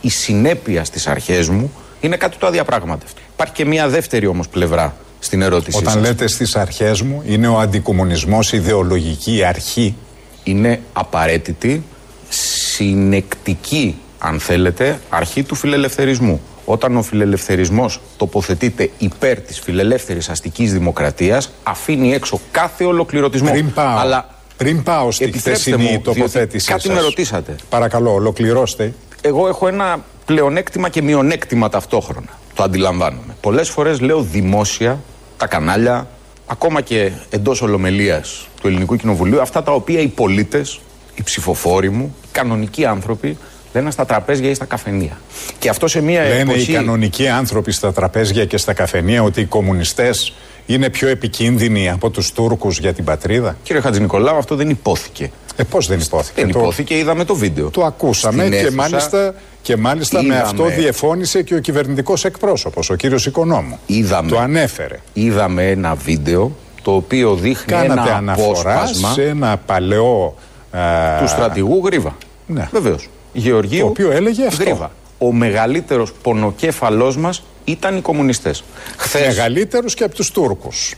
[0.00, 3.20] Η συνέπεια στις αρχές μου είναι κάτι το αδιαπράγματευτο.
[3.36, 6.02] Υπάρχει και μια δεύτερη όμως πλευρά στην ερώτησή Όταν σας.
[6.02, 9.94] λέτε στις αρχές μου, είναι ο αντικομουνισμός ιδεολογική αρχή.
[10.42, 11.82] είναι απαραίτητη,
[12.28, 16.40] συνεκτική, αν θέλετε, αρχή του φιλελευθερισμού.
[16.64, 23.50] Όταν ο φιλελευθερισμός τοποθετείται υπέρ της φιλελεύθερης αστικής δημοκρατίας, αφήνει έξω κάθε ολοκληρωτισμό.
[23.50, 26.94] Πριν πάω, Αλλά πριν πάω στη επιτρέψτε χθεσινή μου, διότι τοποθέτησή κάτι σας.
[26.94, 27.56] με ρωτήσατε.
[27.68, 28.92] Παρακαλώ, ολοκληρώστε.
[29.20, 32.28] εγώ έχω ένα πλεονέκτημα και μειονέκτημα ταυτόχρονα.
[32.56, 33.36] Το αντιλαμβάνομαι.
[33.40, 35.00] Πολλές φορές λέω δημόσια,
[35.36, 36.06] τα κανάλια,
[36.46, 40.80] ακόμα και εντός ολομελίας του Ελληνικού Κοινοβουλίου, αυτά τα οποία οι πολίτες,
[41.14, 43.38] οι ψηφοφόροι μου, οι κανονικοί άνθρωποι,
[43.72, 45.20] λένε στα τραπέζια ή στα καφενεία.
[45.58, 46.70] Και αυτό σε μια Λένε εποχή.
[46.70, 50.32] οι κανονικοί άνθρωποι στα τραπέζια και στα καφενεία ότι οι κομμουνιστές
[50.66, 55.30] είναι πιο επικίνδυνοι από τους Τούρκους για την πατρίδα; Κύριε Χατζηνικολάου, αυτό δεν υπόθηκε.
[55.56, 57.70] Ε, πώς δεν υπόθηκε; Δεν Το- υπόθηκε, είδαμε το βίντεο.
[57.70, 62.24] Το ακούσαμε Στην και αίθουσα μάλιστα, και μάλιστα με είδαμε- αυτό διεφώνησε και ο κυβερνητικός
[62.24, 63.78] εκπρόσωπος, ο κύριος Οικονόμου.
[63.86, 64.30] Είδαμε.
[64.30, 65.00] Το ανέφερε.
[65.12, 66.52] Είδαμε ένα βίντεο
[66.82, 70.34] το οποίο δείχνει Κάνατε ένα αναφορά απόσπασμα σε ένα παλαιό...
[70.70, 70.80] α,
[71.20, 72.16] του στρατηγού Γρίβα.
[72.46, 72.68] Ναι.
[72.72, 73.08] Βεβαίως.
[73.32, 73.80] Γεωργίου.
[73.80, 74.62] Το οποίο έλεγε αυτό.
[74.64, 74.90] Γρίβα.
[75.18, 78.64] Ο μεγαλύτερος πονοκέφαλός μας ήταν οι κομμουνιστές.
[78.96, 79.26] Χθε.
[79.26, 80.94] Μεγαλύτερους και από τους Τούρκους.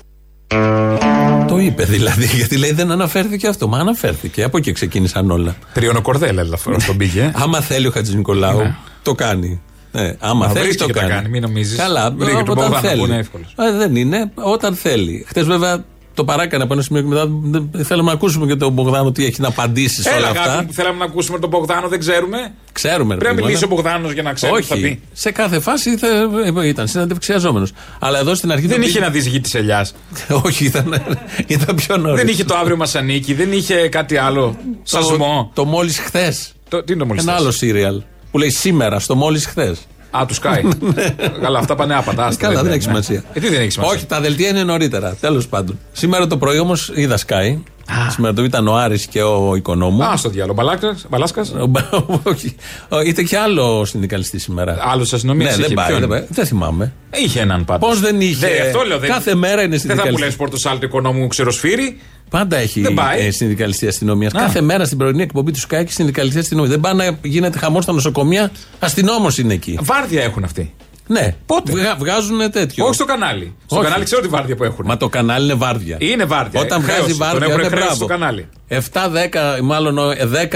[1.48, 3.68] Το είπε δηλαδή, γιατί λέει δεν αναφέρθηκε αυτό.
[3.68, 4.42] Μα αναφέρθηκε.
[4.42, 5.56] Από εκεί ξεκίνησαν όλα.
[5.72, 7.30] Τριώνο κορδέλα, ελαφρώ τον πήγε.
[7.42, 8.74] Άμα θέλει ο Χατζης Νικολάου, Ναι.
[9.02, 9.60] το κάνει.
[9.92, 11.12] Ναι, άμα Μα θέλει, βρίσκει το και τα κάνει.
[11.12, 11.78] κάνει, μην νομίζεις.
[11.78, 13.00] Καλά, Βρήκε τον όταν Μπογδάνο θέλει.
[13.00, 13.54] που είναι εύκολος.
[13.58, 15.24] Ε, δεν είναι, όταν θέλει.
[15.28, 15.84] Χθες βέβαια
[16.18, 19.24] το παράκανε από ένα σημείο και μετά δεν- θέλουμε να ακούσουμε και τον Μπογδάνο τι
[19.24, 20.42] έχει να απαντήσει σε όλα Έλα, αυτά.
[20.42, 22.52] αγάπη που θέλαμε να ακούσουμε τον Μπογδάνο, δεν ξέρουμε.
[22.72, 24.74] Ξέρουμε, ρε Πρέπει να παιδί μου, μιλήσει ο αλλά- Μπογδάνος για να ξέρουμε τι θα
[24.74, 24.82] Όχι.
[24.82, 25.00] πει.
[25.12, 26.08] Σε κάθε φάση θα-
[26.64, 27.72] ήταν συναντευξιαζόμενος.
[27.98, 28.66] Αλλά εδώ στην αρχή.
[28.66, 29.94] Δεν τον είχε πήγε- να δεις γη της ελιάς.
[30.44, 31.02] Όχι, ήταν,
[31.46, 32.20] ήταν πιο νωρίς.
[32.22, 34.56] Δεν είχε το αύριο μας ανήκει, δεν είχε κάτι άλλο.
[34.82, 35.50] Σασμό.
[35.54, 36.52] Το, το μόλις χθες.
[36.68, 39.78] Το- Τι είναι το μόλις Ένα άλλο σύριαλ που λέει σήμερα, στο μόλις χθες.
[40.10, 40.62] Α, του σκάει.
[41.42, 42.26] Καλά, αυτά πάνε άπατα.
[42.26, 42.92] άστα, Καλά, δεν είναι, έχει ναι.
[42.92, 43.24] σημασία.
[43.32, 43.94] Ε, τι δεν έχει σημασία.
[43.96, 45.16] Όχι, τα δελτία είναι νωρίτερα.
[45.20, 45.78] Τέλος πάντων.
[45.92, 47.58] Σήμερα το πρωί όμως είδα Sky.
[48.10, 50.04] Σήμερα το ήταν ο Άρης και ο Οικονόμου.
[50.04, 50.54] Α, στο διάλογο.
[51.08, 51.44] Μπαλάσκα.
[51.60, 51.88] Ο Μπα-
[52.32, 52.56] Όχι.
[52.88, 54.76] Ο- Είτε και άλλο συνδικαλιστής σήμερα.
[54.80, 55.98] Άλλο αστυνομίας Ναι, δεν πάει.
[55.98, 56.24] Δεν, πάει.
[56.28, 56.92] δεν θυμάμαι.
[57.14, 57.88] Είχε έναν πάντως.
[57.88, 60.24] Πώς δεν είχε; αυτό λέω, δεν- Κάθε μέρα είναι Δεν θα μου συνδικαλιστής.
[60.26, 62.00] λες πορτοσάλτο οικονόμου ξεροσφύρι.
[62.30, 63.26] Πάντα έχει Δεν πάει.
[63.26, 64.28] ε, συνδικαλιστή αστυνομία.
[64.28, 64.40] Α.
[64.40, 66.70] Κάθε μέρα στην πρωινή εκπομπή του Sky έχει συνδικαλιστή αστυνομία.
[66.70, 68.50] Δεν πάει να γίνεται χαμός στα νοσοκομεία.
[68.78, 69.78] Αστυνόμος είναι εκεί.
[69.82, 70.74] Βάρδια έχουν αυτοί.
[71.10, 71.34] Ναι.
[71.46, 72.84] Πότε; Βγα, βγάζουν τέτοιο.
[72.84, 73.54] Όχι στο κανάλι.
[73.66, 73.84] Στο Όχι.
[73.84, 74.84] κανάλι ξέρω τη βάρδια που έχουν.
[74.88, 75.96] Μα το κανάλι είναι βάρδια.
[76.00, 76.60] Είναι βάρδια.
[76.60, 77.14] Όταν ε, βγάζει χρέωση.
[77.18, 77.94] βάρδια, Τον έχουν είναι χρέωση μπράβο.
[77.94, 78.48] στο κανάλι.
[79.58, 80.48] 7-10, μάλλον ε,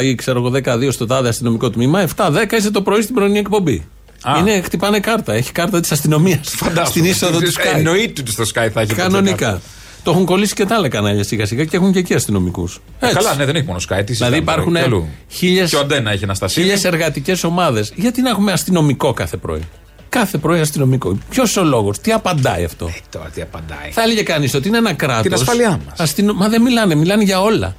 [0.00, 0.52] 10-12 ή ξέρω εγώ
[0.86, 2.04] 12 στο τάδε αστυνομικό τμήμα.
[2.16, 3.86] 7-10 είσαι το πρωί στην πρωινή εκπομπή.
[4.22, 4.38] Α.
[4.38, 5.32] Είναι, χτυπάνε κάρτα.
[5.32, 6.40] Έχει κάρτα της αστυνομίας.
[6.56, 6.86] Φαντάζομαι.
[6.86, 7.76] Στην είσοδο του Ε, Sky.
[7.76, 9.60] Εννοείται ότι στο Sky θα έχει Κανονικά.
[10.08, 12.80] Το έχουν κολλήσει και τα άλλα κανάλια σιγά σιγά και έχουν και εκεί αστυνομικούς.
[12.98, 13.82] Καλά, ναι, δεν έχει μόνο Sky.
[13.86, 15.08] Τι Δηλαδή συζητάμε υπάρχουν τώρα, και αλλού.
[15.28, 16.78] χίλιε Και ο Αντένα έχει αναστασία.
[16.82, 17.92] εργατικές ομάδες.
[17.94, 19.60] Γιατί να έχουμε αστυνομικό κάθε πρωί;
[20.08, 21.18] Κάθε πρωί αστυνομικό.
[21.30, 23.90] Ποιος ο λόγος, τι απαντάει αυτό; Τώρα τι απαντάει.
[23.90, 25.22] Θα έλεγε κανείς ότι είναι ένα κράτος.
[25.22, 26.14] Την ασφαλειά μας.
[26.34, 27.76] Μα δεν μιλάνε, μιλάνε για όλα.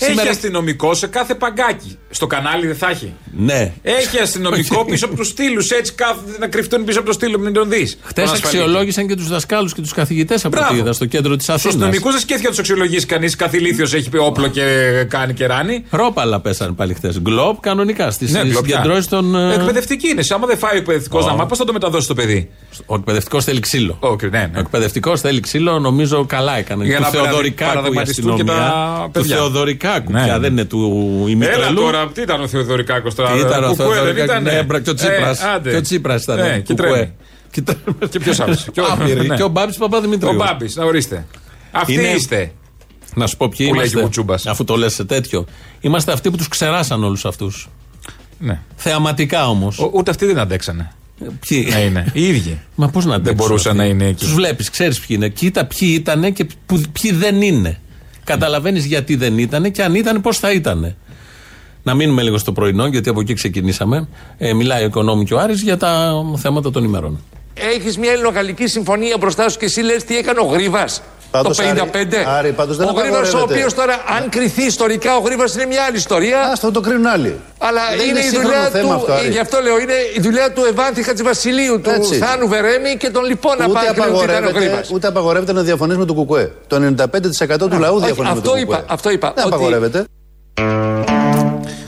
[0.00, 1.98] Έχει Σήμερα- αστυνομικό σε κάθε παγκάκι.
[2.10, 3.12] Στο κανάλι δεν θα έχει.
[3.36, 3.72] Ναι.
[3.82, 5.70] Έχει αστυνομικό πίσω από τους στήλους.
[5.70, 7.98] Έτσι κάθονται να κρυφτούν πίσω από το στήλο, μην τον δεις.
[8.02, 10.72] Χθε αξιολόγησαν και τους δασκάλους και τους καθηγητές από Μπράβο.
[10.72, 11.74] ό,τι είδα στο κέντρο της Στους Αθήνας.
[11.74, 13.36] αστυνομικούς δεν σκέφτηκε να τους αξιολογήσει κανείς.
[13.36, 14.62] Κάθε ηλίθιο έχει πει όπλο και
[15.08, 15.84] κάνει και ράνει.
[15.90, 17.12] Ρόπαλα πέσανε πάλι χθε.
[17.20, 18.76] Γκλοπ κανονικά στι Ναι, γλοπιά.
[18.76, 19.34] συγκεντρώσεις των.
[19.34, 20.22] ε, Εκπαιδευτική είναι.
[20.34, 22.50] Άμα δεν φάει ο εκπαιδευτικός να μάθει, πώς θα το μεταδώσει το παιδί;
[22.86, 23.96] Ο εκπαιδευτικός θέλει ξύλο.
[24.00, 24.50] Όχι, ναι, ναι.
[24.56, 26.84] Ο εκπαιδευτικός θέλει ξύλο, νομίζω καλά έκανε.
[26.84, 28.62] Για του να Θεοδωρικάκου η παραδειγματιστούν και αστυνομία.
[28.70, 29.36] τα Του παιδιά.
[29.90, 30.38] Θεοδωρικάκου Ναι, πια ναι.
[30.38, 30.78] δεν είναι του
[31.22, 31.80] Έλα ημιτρελού.
[31.80, 33.30] τώρα, τι ήταν ο Θεοδωρικάκος τώρα.
[33.32, 34.30] Τι ήταν ο Κουκουέ δεν Θεοδωρικάκου.
[34.30, 34.42] ήταν.
[34.42, 35.42] Ναι, μπρα- και ο Τσίπρας.
[35.42, 35.70] Ε, άντε.
[35.70, 36.36] Και ο Τσίπρας ήταν.
[36.36, 36.88] Ναι, και κουκουέ.
[36.90, 37.12] τρέμει.
[37.50, 37.74] Και τα-
[38.10, 39.28] Και ποιος άλλος; Άπειροι.
[39.36, 40.30] Και ο Μπάμπης Παπαδημητρίου.
[40.30, 41.26] Ο Μπάμπης, να ορίστε.
[41.70, 42.52] Αυτοί Είναι- είστε.
[43.14, 44.00] Να σου πω ποιοι Που λέγει ο είμαστε.
[44.00, 44.46] Κουτσούμπας.
[44.46, 45.44] Αφού το λες σε τέτοιο.
[45.80, 47.68] Είμαστε αυτοί που τους ξεράσαν όλους αυτούς.
[48.38, 48.60] Ναι.
[48.76, 49.78] Θεαματικά όμως.
[49.78, 50.92] Ο- Ούτε αυτοί δεν αντέξανε.
[51.48, 52.06] Ποιοι; Να είναι.
[52.12, 52.60] Οι ίδιοι.
[52.74, 53.36] Μα πώς να αντέξουν.
[53.36, 54.24] μπορούσαν να είναι εκεί.
[54.24, 55.28] Τους βλέπεις, ξέρεις ποιοι είναι.
[55.28, 57.80] Κοίτα ποιοι ήταν και που- ποιοι δεν είναι.
[58.28, 60.96] Καταλαβαίνεις γιατί δεν ήταν και αν ήταν, πώς θα ήταν.
[61.82, 64.08] Να μείνουμε λίγο στο πρωινό, γιατί από εκεί ξεκινήσαμε.
[64.38, 67.18] Ε, μιλάει ο Οικονόμου και ο Άρης για τα θέματα των ημερών.
[67.74, 70.84] Έχεις μια ελληνογαλλική συμφωνία μπροστά σου και εσύ λες τι έκανε ο Γρήβα.
[71.30, 71.62] Το Πάντως, 55.
[72.16, 73.54] Άρη, Άρη, πάντως δεν ο Γρήβα, ο απαγορεύεται.
[73.54, 76.40] οποίος τώρα, αν κρυθεί ιστορικά, ο Γρήβα είναι μια άλλη ιστορία.
[76.52, 77.40] Άστο, το κρίνουν άλλοι.
[77.58, 78.94] Αλλά Δεν είναι, είναι η σύγχρονο δουλειά θέμα του.
[78.94, 79.28] αυτό, Άρη.
[79.28, 82.14] γι' αυτό λέω, είναι η δουλειά του Ευάνθη Χατζηβασιλείου, του Έτσι.
[82.14, 84.94] Θάνου Βερέμι και των λοιπών να Ούτε πάει να κρίνουν τι ήταν ο απαγορεύεται, Γρήβα.
[84.94, 86.52] ούτε απαγορεύεται να διαφωνείς με τον Κουκουέ.
[86.66, 88.84] Το 95% του λαού διαφωνεί με αυτό τον είπα, Κουκουέ.
[88.94, 90.04] αυτό είπα, Δεν ότι- απαγορεύεται.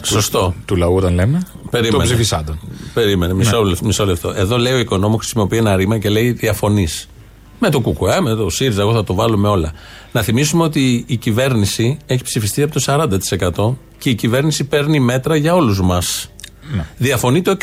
[0.02, 0.54] Σωστό.
[0.64, 1.42] Του λαού όταν λέμε.
[1.70, 1.96] Περίμενε.
[1.96, 2.58] Των ψηφισάντων.
[2.94, 4.32] Περίμενε, μισό, λεπτό, μισό λεπτό.
[4.36, 7.08] Εδώ λέει ο Οικονόμου χρησιμοποιεί ένα ρήμα και λέει διαφωνείς.
[7.58, 9.72] Με το ΚΚΕ, με το ΣΥΡΙΖΑ, εγώ θα το βάλω με όλα.
[10.12, 12.80] Να θυμίσουμε ότι η κυβέρνηση έχει ψηφιστεί από το
[13.60, 16.30] 40% και η κυβέρνηση παίρνει μέτρα για όλους μας.
[16.96, 17.56] Διαφωνεί το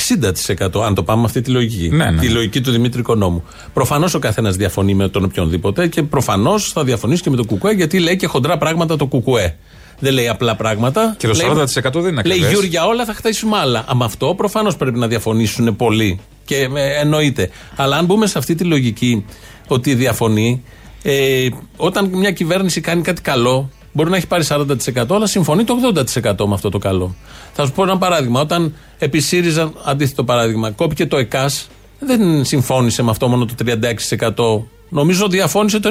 [0.58, 1.89] 60%, αν το πάμε με αυτή τη λογική.
[1.89, 2.19] Ναι, ναι.
[2.19, 3.43] Τη λογική του Δημήτρη Οικονόμου.
[3.73, 7.69] Προφανώς ο καθένας διαφωνεί με τον οποιονδήποτε και προφανώς θα διαφωνήσει και με το ΚΚΕ
[7.69, 9.56] γιατί λέει και χοντρά πράγματα το ΚΚΕ.
[9.99, 11.15] Δεν λέει απλά πράγματα.
[11.17, 12.51] Και το λέει, 40% δεν είναι Λέει ακριβές.
[12.51, 13.79] Γιούρια όλα, θα χτίσουμε άλλα.
[13.79, 16.19] Α, με αυτό προφανώς πρέπει να διαφωνήσουν πολλοί.
[16.45, 17.49] Και ε, εννοείται.
[17.75, 19.25] Αλλά αν μπούμε σε αυτή τη λογική
[19.67, 20.63] ότι διαφωνεί,
[21.03, 24.65] ε, όταν μια κυβέρνηση κάνει κάτι καλό, μπορεί να έχει πάρει 40%,
[25.10, 25.75] αλλά συμφωνεί το
[26.23, 27.15] 80% με αυτό το καλό.
[27.53, 28.41] Θα σου πω ένα παράδειγμα.
[28.41, 31.67] Όταν επί ΣΥΡΙΖΑ, αντίθετο παράδειγμα, κόπηκε το ΕΚΑΣ,
[31.99, 34.63] δεν συμφώνησε με αυτό μόνο το 36%.
[34.89, 35.89] Νομίζω διαφώνησε το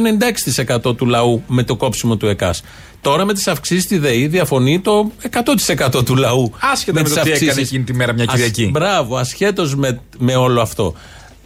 [0.87, 2.63] 96% του λαού με το κόψιμο του ΕΚΑΣ.
[3.07, 5.11] Τώρα με τις αυξήσεις στη ΔΕΗ διαφωνεί το
[5.97, 6.53] 100% του λαού.
[6.73, 7.69] Άσχετα με τις το τις έκανε αυξήσεις.
[7.69, 8.69] εκείνη τη μέρα μια Ας- Κυριακή.
[8.73, 10.95] μπράβο, ασχέτως με, με όλο αυτό.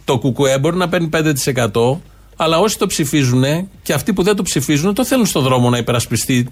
[0.05, 2.01] Το ΚΚΕ μπορεί να παίρνει 5%,
[2.35, 3.43] αλλά όσοι το ψηφίζουν
[3.83, 6.47] και αυτοί που δεν το ψηφίζουν το θέλουν στον δρόμο να υπερασπιστεί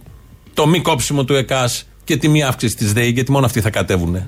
[0.54, 3.70] το μη κόψιμο του ΕΚΑΣ και τη μη αύξηση της ΔΕΗ, γιατί μόνο αυτοί θα
[3.70, 4.28] κατέβουν.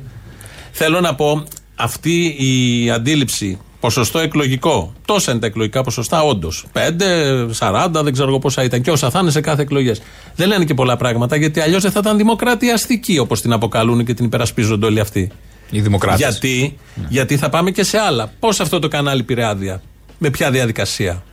[0.71, 1.43] Θέλω να πω,
[1.75, 6.65] αυτή η αντίληψη, ποσοστό εκλογικό, τόσα είναι τα εκλογικά ποσοστά, όντως.
[6.73, 10.01] 5, 40, δεν ξέρω εγώ πόσα ήταν και όσα θα είναι σε κάθε εκλογές.
[10.35, 14.05] Δεν λένε και πολλά πράγματα, γιατί αλλιώς δεν θα ήταν δημοκρατία αστική, όπως την αποκαλούν
[14.05, 15.31] και την υπερασπίζονται όλοι αυτοί.
[15.69, 16.19] Οι δημοκράτες.
[16.19, 16.77] Γιατί,
[17.09, 18.31] γιατί θα πάμε και σε άλλα.
[18.39, 19.81] Πώς αυτό το κανάλι πήρε άδεια,
[20.17, 21.23] με ποια διαδικασία;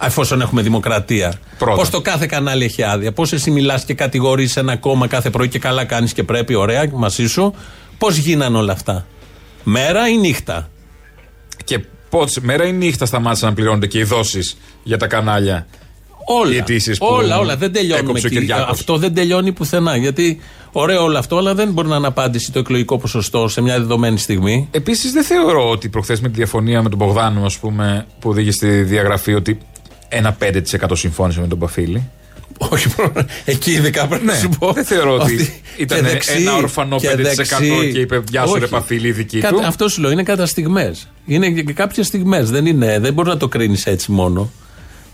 [0.00, 1.34] Εφόσον έχουμε δημοκρατία.
[1.58, 1.76] Πρώτα.
[1.76, 5.48] Πώς το κάθε κανάλι έχει άδεια; Πώς εσύ μιλάς και κατηγορείς ένα κόμμα κάθε πρωί
[5.48, 7.54] και καλά κάνεις και πρέπει, ωραία, μαζί σου;
[7.98, 9.06] Πώς γίνανε όλα αυτά;
[9.62, 10.68] Μέρα ή νύχτα;
[11.66, 15.66] Και πότε μέρα ή νύχτα σταμάτησαν να πληρώνονται και οι δόσεις για τα κανάλια.
[16.28, 16.52] Όλα.
[16.52, 17.56] Οι αιτήσεις που όλα, όλα.
[17.56, 18.38] Δεν τελειώνουμε έκοψε ο εκεί.
[18.38, 18.70] Κυριάκος.
[18.70, 19.96] Αυτό δεν τελειώνει πουθενά.
[19.96, 20.40] Γιατί
[20.72, 24.18] ωραίο όλο αυτό, αλλά δεν μπορεί να είναι απάντηση το εκλογικό ποσοστό σε μια δεδομένη
[24.18, 24.68] στιγμή.
[24.70, 28.56] Επίσης, δεν θεωρώ ότι προχθές με τη διαφωνία με τον Μπογδάνο, ας πούμε, που οδήγησε
[28.56, 29.58] στη διαγραφή ότι
[30.08, 32.10] ένα 5% συμφώνησε με τον Παφίλη.
[32.58, 33.12] Όχι, προ-
[33.44, 34.66] εκεί ειδικά πρέπει να σου πω.
[34.66, 37.90] Ναι, Δεν θεωρώ ότι ότι ήταν και δεξί ένα ορφανό 5% και δεξί.
[37.92, 38.60] και είπε Γεια σου, Όχι.
[38.60, 39.60] ρε Παφίλη, η δική Κα- του.
[39.66, 41.08] Αυτό σου λέω, είναι κατά στιγμές.
[41.26, 42.50] Είναι και κάποιες στιγμές.
[42.50, 44.50] Δεν, είναι, δεν μπορεί να το κρίνεις έτσι μόνο.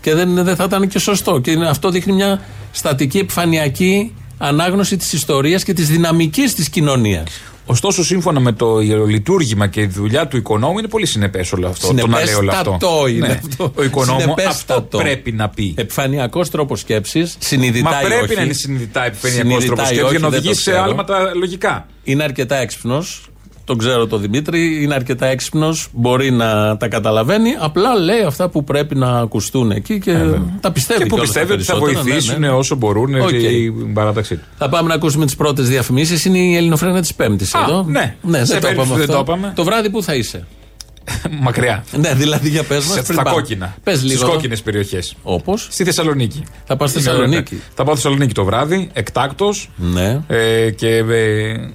[0.01, 1.39] Και δεν, δεν θα ήταν και σωστό.
[1.39, 7.27] Και είναι- αυτό δείχνει μια στατική επιφανειακή ανάγνωση της ιστορίας και της δυναμικής της κοινωνίας.
[7.65, 11.93] Ωστόσο, σύμφωνα με το ιερολειτουργήμα και τη δουλειά του οικονόμου, είναι πολύ συνεπές όλο αυτό.
[11.93, 12.77] Το να λέει όλο αυτό.
[12.79, 13.39] Συνεπέστατο είναι Ναι.
[13.49, 13.71] αυτό.
[13.75, 14.97] Ο οικονόμου αυτό Συνεπέστατο.
[14.97, 15.73] πρέπει να πει.
[15.77, 18.35] Επιφανειακός τρόπος σκέψης, συνειδητά Μα ή πρέπει όχι.
[18.35, 20.69] να είναι συνειδητά επιφανειακός Συνειδητά τρόπος ή σκέψης όχι, για να δεν το οδηγήσει σε
[20.71, 20.83] ξέρω.
[20.85, 21.87] άλματα λογικά.
[22.03, 23.27] Είναι αρκετά έξυπνος.
[23.65, 24.83] Τον ξέρω τον Δημήτρη.
[24.83, 25.87] Είναι αρκετά έξυπνος.
[25.93, 27.49] Μπορεί να τα καταλαβαίνει.
[27.59, 30.13] Απλά λέει αυτά που πρέπει να ακουστούν εκεί και
[30.61, 30.99] τα πιστεύει.
[31.01, 32.53] Ε, Και που κιόλας τα πιστεύει ότι θα περισσότερα, ναι, βοηθήσουν ναι, ναι.
[32.53, 33.29] όσο μπορούν Οκ.
[33.29, 34.43] και η παράταξή του.
[34.57, 36.25] Θα πάμε να ακούσουμε τις πρώτες διαφημίσεις.
[36.25, 37.83] Είναι η Ελληνοφρένεια της Πέμπτης Α, εδώ.
[37.87, 38.15] ναι.
[38.21, 39.31] δεν, Σε το περίπτωση είπαμε δεν το αυτό.
[39.33, 39.53] είπαμε.
[39.55, 40.47] Το βράδυ που θα είσαι;
[41.41, 41.83] Μακριά.
[41.99, 43.05] ναι, δηλαδή για πες μας.
[43.05, 43.75] Σε- Στα κόκκινα.
[43.83, 44.27] Πες Στις λίγο.
[44.31, 45.15] κόκκινες περιοχές.
[45.23, 46.43] Όπως; Στη Θεσσαλονίκη.
[46.65, 47.53] Θα πας στη Είναι Θεσσαλονίκη.
[47.55, 47.65] ωραία.
[47.75, 49.69] Θα πάω στη Θεσσαλονίκη το βράδυ, εκτάκτως.
[49.75, 50.19] Ναι.
[50.27, 50.87] Ε, και.
[50.87, 51.69] Ε, ε,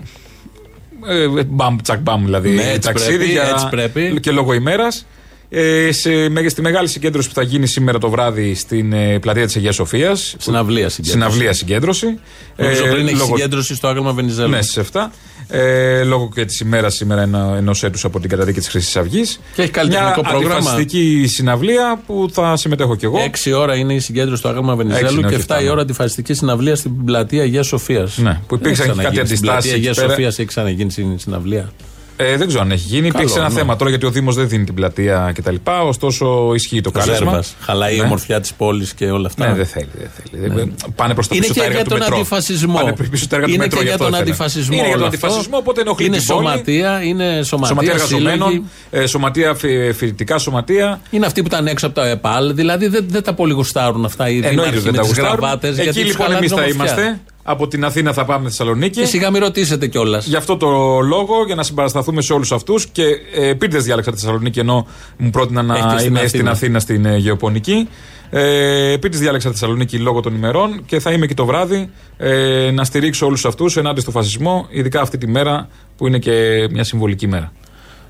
[1.47, 2.51] μπαμ, τσακ μπαμ δηλαδή.
[2.51, 4.21] Ναι, έτσι ταξίδι πρέπει, για, έτσι πρέπει.
[4.21, 5.07] Και λόγω ημέρας.
[5.51, 9.47] Ε, σε, με- στη μεγάλη συγκέντρωση που θα γίνει σήμερα το βράδυ στην ε, πλατεία
[9.47, 10.35] της Αγίας Σοφίας.
[10.39, 11.11] Συναυλία συγκέντρωση.
[11.27, 12.19] Συναυλία συγκέντρωση.
[12.57, 14.49] Νομίζω Ε, πριν έχει λόγω- συγκέντρωση στο άγαλμα Βενιζέλου.
[14.49, 15.11] Ναι, στις 7.
[15.51, 17.23] Ε, λόγω και της ημέρας σήμερα
[17.57, 19.41] ενός έτους από την καταδίκη της Χρυσής Αυγής.
[19.55, 20.55] Και έχει καλλιτεχνικό Μια πρόγραμμα.
[20.55, 23.19] αντιφασιστική συναυλία που θα συμμετέχω κι εγώ.
[23.45, 25.67] 6 ώρα είναι η συγκέντρωση στο άγαλμα Έξι Βενιζέλου είναι, και όχι 7 η εφτά,
[25.67, 25.81] ώρα ναι.
[25.81, 28.19] αντιφασιστική συναυλία στην πλατεία Αγίας Σοφίας.
[28.19, 30.09] Ναι, που υπήρξαν και κάτι Στην πλατεία αντιστάσεις Αγίας εκεί πέρα.
[30.13, 31.73] Σοφίας έχει ξαναγίνει στην συναυλία.
[32.21, 33.01] Ε, δεν ξέρω αν έχει γίνει.
[33.11, 33.55] Καλό, Υπήρξε ένα ναι.
[33.55, 35.55] θέμα τώρα γιατί ο Δήμος δεν δίνει την πλατεία κτλ.
[35.87, 37.15] Ωστόσο ισχύει το Ο κάλεσμα.
[37.25, 37.55] Ζέρβας.
[37.61, 38.05] Χαλάει η Ναι.
[38.05, 39.47] ομορφιά της πόλης και όλα αυτά.
[39.49, 39.89] Ναι, δεν θέλει.
[39.99, 40.49] Δεν θέλει.
[40.55, 42.17] Δεν- Πάνε προς τα Είναι πίσω και τα έργα για του τον μετρό.
[42.17, 42.75] αντιφασισμό.
[42.79, 44.31] Πάνε πίσω τα έργα του Είναι μετρό, και γι' για αυτό τον έφερα.
[44.31, 44.75] αντιφασισμό.
[44.77, 45.27] Είναι για τον όλο αυτό.
[45.27, 46.39] αντιφασισμό, οπότε ενοχλεί Είναι την πόλη.
[46.47, 48.65] σωματεία, είναι σωματεία, Σωματεία εργαζομένων, σύλλογοι.
[48.91, 51.01] ε, σωματεία φοι- φοιτητικά σωματεία.
[51.11, 52.55] Είναι αυτοί που ήταν έξω από το ΕΠΑΛ.
[52.55, 55.11] Δηλαδή δεν, δεν τα πολύ γουστάρουν αυτά οι Εννοείται δήμαρχοι ότι δεν με τα τις
[55.13, 55.39] γουστάρουν.
[55.41, 55.79] γραβάτες.
[55.79, 57.21] Εκεί λοιπόν εμείς θα είμαστε.
[57.51, 59.01] Από την Αθήνα θα πάμε Θεσσαλονίκη.
[59.01, 60.27] Και σιγά μην ρωτήσετε κιόλας.
[60.27, 60.69] Γι' αυτό το
[61.01, 63.03] λόγο, για να συμπαρασταθούμε σε όλους αυτούς και
[63.35, 66.29] ε, επίτηδε διάλεξα τη Θεσσαλονίκη ενώ μου πρότεινα να Έχετε στην είμαι Αθήνα.
[66.29, 67.89] στην Αθήνα στην ε, Γεωπονική.
[68.31, 72.71] Ε, επίτηδε διάλεξα τη Θεσσαλονίκη λόγω των ημερών και θα είμαι και το βράδυ ε,
[72.71, 76.85] να στηρίξω όλους αυτούς ενάντια στο φασισμό, ειδικά αυτή τη μέρα που είναι και μια
[76.85, 77.53] συμβολική μέρα.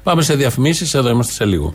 [0.02, 0.94] Πάμε σε διαφημίσεις.
[0.94, 1.74] Εδώ είμαστε σε λίγο.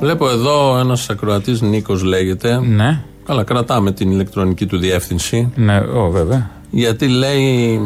[0.00, 2.60] Βλέπω εδώ ένας ακροατής Νίκος λέγεται.
[2.60, 3.02] Ναι.
[3.26, 5.52] Καλά, κρατάμε την ηλεκτρονική του διεύθυνση.
[5.54, 6.50] Ναι, ο, βέβαια.
[6.70, 7.80] Γιατί λέει.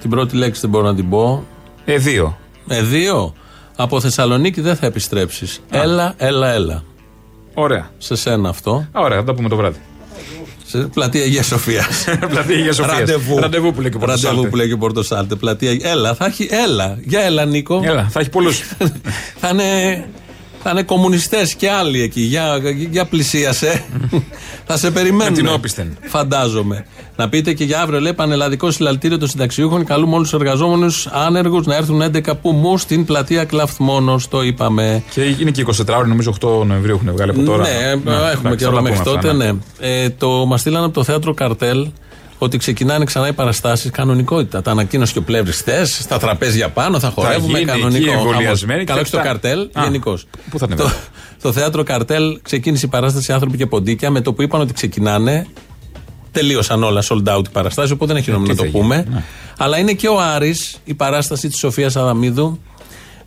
[0.00, 1.44] Την πρώτη λέξη δεν μπορώ να την πω.
[1.84, 2.38] Ε, δύο.
[2.68, 3.34] Ε, δύο.
[3.76, 5.60] Από Θεσσαλονίκη δεν θα επιστρέψεις.
[5.70, 6.82] Έλα, έλα, έλα.
[7.54, 7.90] Ωραία.
[7.98, 8.86] Σε σένα αυτό.
[8.92, 9.78] Α, Ωραία, θα τα πούμε το βράδυ.
[10.66, 12.04] Σε πλατεία Αγίας Σοφίας.
[12.30, 12.98] Πλατεία Αγίας Σοφίας.
[12.98, 13.38] Ραντεβού.
[13.38, 14.28] Ραντεβού που λέει και ο Πορτοσάλτε.
[14.28, 15.34] Ραντεβού που λέει και ο Πορτοσάλτε.
[15.34, 15.78] Πλατεία.
[15.82, 16.48] Έλα, θα έχει.
[16.50, 16.98] Έλα.
[17.04, 17.80] Για έλα, Νίκο.
[17.84, 18.60] Έλα, θα έχει πολλούς.
[19.40, 19.64] θα είναι.
[20.66, 22.20] Θα είναι κομμουνιστές και άλλοι εκεί.
[22.20, 23.84] Για, για πλησίασε.
[24.66, 25.32] θα σε περιμένουν.
[25.32, 25.96] Με την όπισθεν.
[26.02, 26.86] Φαντάζομαι.
[27.16, 29.84] Να πείτε και για αύριο, λέει, πανελλαδικό συλλαλητήριο των συνταξιούχων.
[29.84, 34.20] Καλούμε όλους τους εργαζόμενους άνεργους να έρθουν 11 που μου στην πλατεία Κλαφθμόνο.
[34.30, 35.02] Το είπαμε.
[35.10, 37.62] Και είναι και 24 ώρε, νομίζω 8 Νοεμβρίου έχουν βγάλει από τώρα.
[37.62, 39.28] Ναι, έχουμε εντάξει, και θα όλα τα μέχρι πούμε τότε.
[39.28, 39.52] αυτά, ναι.
[39.52, 40.02] Ναι.
[40.02, 41.88] Ε, το μας στείλανε από το θέατρο Καρτέλ
[42.38, 44.62] ότι ξεκινάνε ξανά οι παραστάσεις κανονικότητα.
[44.62, 45.98] Τα ανακοίνωσε και ο πλεύρης χθες.
[46.02, 47.96] Στα τραπέζια πάνω θα χορεύουμε γίνει κανονικό.
[48.10, 48.84] εκεί εμβολιασμένοι χαμός.
[48.84, 49.30] Καλά, όχι και στο αυτά.
[49.30, 50.26] καρτέλ, Α, γενικώς.
[50.50, 50.98] πού θα το, ανεβαίνει.
[51.42, 55.46] το θέατρο Καρτέλ ξεκίνησε η παράσταση Άνθρωποι και Ποντίκια με το που είπαν ότι ξεκινάνε.
[56.32, 58.94] Τελείωσαν όλα sold out οι παραστάσεις, οπότε δεν έχει νόημα να τι το θα πούμε.
[58.96, 59.22] γίνει, ναι.
[59.58, 62.60] Αλλά είναι και ο Άρης, η παράσταση της Σοφίας Αδαμίδου.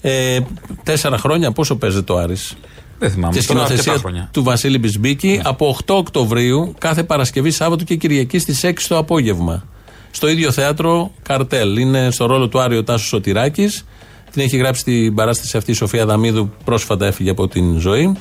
[0.01, 0.39] Ε,
[0.83, 2.55] τέσσερα χρόνια πόσο παίζεται το Άρης;
[2.99, 3.37] Δεν θυμάμαι.
[3.37, 4.21] και τώρα αρκετά σκηνοθεσία χρόνια.
[4.21, 4.27] Ναι.
[4.31, 9.63] του Βασίλη Μπισμπίκη από 8 Οκτωβρίου κάθε Παρασκευή, Σάββατο και Κυριακή στις 6 το απόγευμα.
[10.11, 11.77] Στο ίδιο θέατρο Καρτέλ.
[11.77, 13.85] Είναι στο ρόλο του Άριο Τάσου Σωτηράκης.
[14.31, 18.15] Την έχει γράψει την παράσταση αυτή η Σοφία Δαμίδου, που πρόσφατα έφυγε από την ζωή.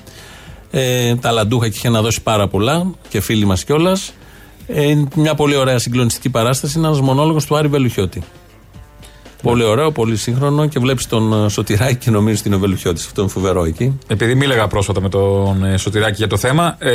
[0.71, 4.12] Ε, ταλαντούχα και είχε να δώσει πάρα πολλά και φίλοι μας κιόλας.
[4.67, 6.79] Ε, είναι μια πολύ ωραία συγκλονιστική παράσταση.
[6.79, 8.23] Είναι ένας μονόλογος του Άρη Βελουχιώτη.
[9.42, 13.07] Πολύ ωραίο, πολύ σύγχρονο και βλέπεις τον ε, Σωτηράκη και νομίζεις ότι είναι ο Βελουχιώτης.
[13.07, 13.99] Αυτό είναι φοβερό εκεί.
[14.07, 16.90] Επειδή μίλαγα πρόσφατα με τον ε, Σωτηράκη για το θέμα, ε,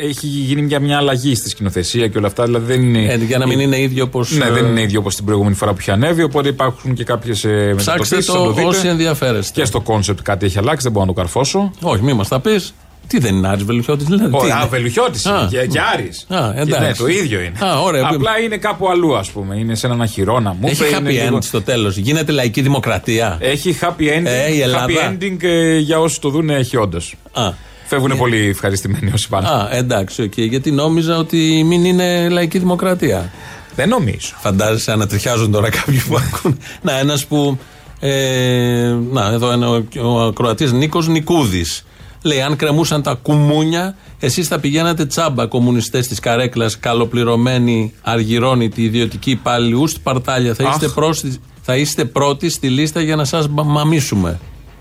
[0.00, 2.44] έχει γίνει μια, μια αλλαγή στη σκηνοθεσία και όλα αυτά.
[2.44, 4.30] Δηλαδή δεν είναι, Ε, για να μην είναι ίδιο όπως.
[4.30, 6.22] Ναι, δεν είναι ίδιο όπως την προηγούμενη φορά που είχε ανέβει.
[6.22, 8.66] Οπότε υπάρχουν και κάποιες ε, Ψάξτε μετατοπίσεις, θα το δείτε.
[8.66, 9.60] όσοι ενδιαφέρεστε.
[9.60, 11.70] Και στο κόνσεπτ κάτι έχει αλλάξει, δεν μπορώ να το καρφώσω.
[11.80, 12.74] Όχι, μη μας τα πεις.
[13.10, 14.24] Τι δεν είναι Άρης Βελουχιώτης, δηλαδή.
[14.36, 15.48] Ο τι είναι; Α, Βελουχιώτης Α.
[15.52, 16.26] είναι και, και Άρης.
[16.28, 16.86] Α, Και εντάξει.
[16.86, 17.58] ναι, το ίδιο είναι.
[17.64, 18.08] Α, ωραία.
[18.14, 19.56] Απλά είναι κάπου αλλού, ας πούμε.
[19.56, 20.68] Είναι σε έναν αχυρώνα μου.
[20.68, 21.96] Έχει happy end στο τέλος.
[21.96, 23.36] Γίνεται λαϊκή δημοκρατία.
[23.40, 24.22] Έχει happy ending.
[24.24, 24.86] Ε, η Ελλάδα.
[24.86, 27.14] happy ending ε, για όσους το δουν έχει όντως.
[27.32, 27.52] Α,
[27.86, 29.48] Φεύγουν πολύ ευχαριστημένοι όσοι πάνε.
[29.48, 30.32] α, εντάξει, οκ.
[30.38, 33.32] Γιατί νόμιζα ότι μην είναι λαϊκή δημοκρατία.
[33.74, 34.34] Δεν νομίζω.
[34.40, 36.58] Φαντάζεσαι, ανατριχιάζουν τώρα κάποιοι που ακούν.
[36.82, 37.58] Να, ένας που.
[38.00, 41.84] Ε, να, εδώ είναι ο, ο ακροατής Νίκος Νικούδης.
[42.22, 49.30] Λέει: Αν κρεμούσαν τα κουμούνια, εσείς θα πηγαίνατε τσάμπα κομμουνιστές της καρέκλας, καλοπληρωμένοι, αργυρώνητοι, ιδιωτικοί
[49.30, 50.54] υπάλληλοι, ουστ παρτάλια.
[50.54, 50.72] Θα Αχ.
[50.74, 54.38] είστε, πρόσι- θα είστε πρώτοι στη λίστα για να σας μαμίσουμε.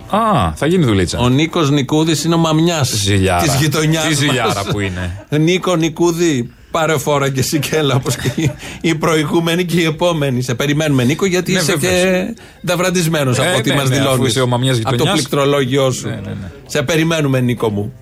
[0.09, 1.19] Α, θα γίνει δουλίτσα.
[1.19, 3.43] Ο Νίκος Νικούδης είναι ο μαμιάς Ζηλιάρα.
[3.43, 5.25] της γειτονιάς Τι ζηλιάρα που είναι.
[5.45, 8.51] Νίκο Νικούδη, πάρε φόρα και εσύ και έλα όπως και οι-
[8.81, 10.41] οι προηγούμενοι και οι επόμενοι.
[10.41, 12.01] Σε περιμένουμε, Νίκο, γιατί Ναι, είσαι βέβαιως.
[12.33, 12.33] και
[12.65, 14.29] ταυρατισμένο Ε, από ό,τι ναι, μας ναι, αφού δηλώνεις.
[14.29, 15.15] είσαι ο μαμιάς Από το γειτονιάς.
[15.15, 16.07] πληκτρολόγιο σου.
[16.07, 16.51] Ναι, ναι, ναι.
[16.67, 17.93] Σε περιμένουμε, Νίκο μου.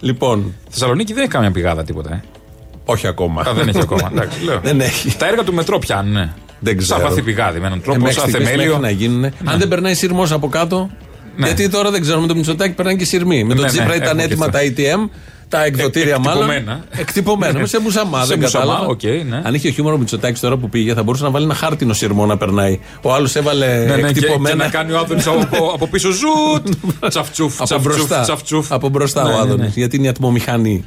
[0.00, 2.12] Λοιπόν, Θεσσαλονίκη δεν έχει καμία πηγάδα τίποτα.
[2.14, 2.22] Ε.
[2.84, 3.40] όχι ακόμα.
[3.42, 4.08] Α, δεν έχει ακόμα.
[4.12, 4.60] Εντάξει, λέω.
[4.68, 5.16] Δεν έχει.
[5.16, 6.12] Τα έργα του μετρό πιάνουν.
[6.12, 6.32] ναι.
[6.60, 7.00] Δεν ξέρω.
[7.00, 8.78] Σαν βαθύ πηγάδι με έναν Ε, τρόπο, μέχρι σαν στιγμής θεμέλιο.
[8.78, 9.24] μέχρι να γίνουν.
[9.24, 10.90] Αν δεν περνάει σειρμό από κάτω.
[11.36, 11.46] Ναι.
[11.46, 13.44] Γιατί τώρα δεν ξέρω, με το Μητσοτάκι περνάνε και σειρμοί.
[13.44, 15.08] Με τον Ναι, Τσίπρα ναι, ήταν έχουμε έτοιμα και τα ATM,
[15.48, 16.50] τα εκδοτήρια μάλλον.
[16.50, 16.84] εκτυπωμένα.
[16.90, 17.66] Εκτυπωμένα.
[17.66, 18.86] σε μουσαμά, Σε δεν μουσαμά, κατάλαβα.
[18.90, 19.40] οκ, ναι.
[19.44, 22.26] Αν είχε χιούμορο ο Μητσοτάκης τώρα που πήγε, θα μπορούσε να βάλει ένα χάρτινο σειρμό
[22.26, 22.78] να περνάει.
[23.02, 24.56] Ο άλλος έβαλε Ναι, ναι, και, και εκτυπωμένα.
[24.56, 26.68] να κάνει ο Άδωνης από, από πίσω ζουτ.
[27.08, 28.72] Τσαφτσούφ, από τσαφτσούφ, μπροστά, τσαφτσούφ.
[28.72, 29.60] από μπροστά Ναι, ο ναι, Άδωνης.
[29.66, 29.72] ναι.
[29.74, 30.84] Γιατί είναι η ατμομηχανή.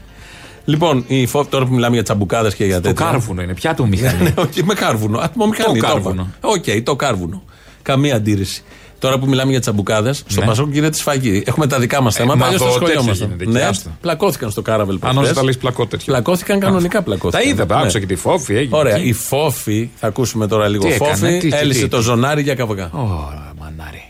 [0.65, 3.05] Λοιπόν, η φόβ, τώρα που μιλάμε για τσαμπουκάδες και για Το τέτοια.
[3.05, 4.33] κάρβουνο είναι, πια το Ναι, μηχανή.
[4.47, 5.19] όχι, με κάρβουνο.
[5.19, 5.79] Ατμομηχανή.
[5.79, 6.27] Το το κάρβουνο.
[6.37, 6.47] είπα.
[6.49, 7.43] Οκ, το κάρβουνο.
[7.81, 8.63] Καμία αντίρρηση.
[8.99, 10.45] Τώρα που μιλάμε για τσαμπουκάδες, στο Ναι.
[10.47, 11.43] Πασόκ γίνεται σφαγή.
[11.45, 13.25] Έχουμε τα δικά μας θέματα, μα αλλιώς το εδώ τέτοια σχολιόμαστε.
[13.25, 13.89] γίνεται εκεί, Ναι, άστο.
[14.01, 15.23] πλακώθηκαν στο κάραβελ Αν προχθές.
[15.25, 16.05] όχι τα λες πλακό τέτοιο.
[16.05, 17.49] Πλακώθηκαν κανονικά Τα πλακώθηκαν.
[17.49, 17.81] είδα, Ναι.
[17.81, 18.55] άκουσα και τη φόφη.
[18.55, 18.95] έγινε Ωραία.
[18.95, 19.07] εκεί.
[19.07, 22.03] Η Φόφη, θα ακούσουμε τώρα λίγο Τι έκανε, Φόφη, τι, τι, έλυσε τι, το τι.
[22.03, 22.89] ζωνάρι για καβγά.
[22.93, 24.03] Ωρα, μανάρι.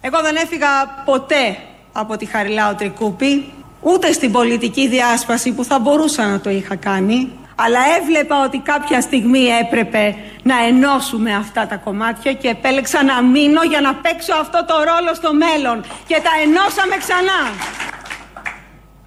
[0.00, 0.66] Εγώ δεν έφυγα
[1.04, 1.56] ποτέ
[1.92, 3.44] από τη Χαριλάου Τρικούπη,
[3.80, 9.00] ούτε στην πολιτική διάσπαση που θα μπορούσα να το είχα κάνει, αλλά έβλεπα ότι κάποια
[9.00, 14.64] στιγμή έπρεπε να ενώσουμε αυτά τα κομμάτια και επέλεξα να μείνω για να παίξω αυτό
[14.64, 17.40] το ρόλο στο μέλλον και τα ενώσαμε ξανά.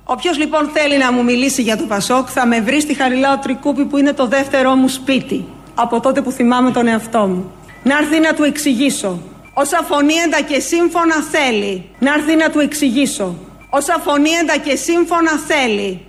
[0.04, 3.86] Όποιος λοιπόν θέλει να μου μιλήσει για το Πασόκ θα με βρει στη Χαριλάου Τρικούπη
[3.86, 7.52] που είναι το δεύτερό μου σπίτι από τότε που θυμάμαι τον εαυτό μου.
[7.84, 9.22] Να έρθει να του εξηγήσω.
[9.54, 11.90] Όσα φωνήεντα και σύμφωνα θέλει.
[12.00, 13.36] Να έρθει να του εξηγήσω.
[13.70, 16.06] Όσα φωνήεντα και σύμφωνα θέλει.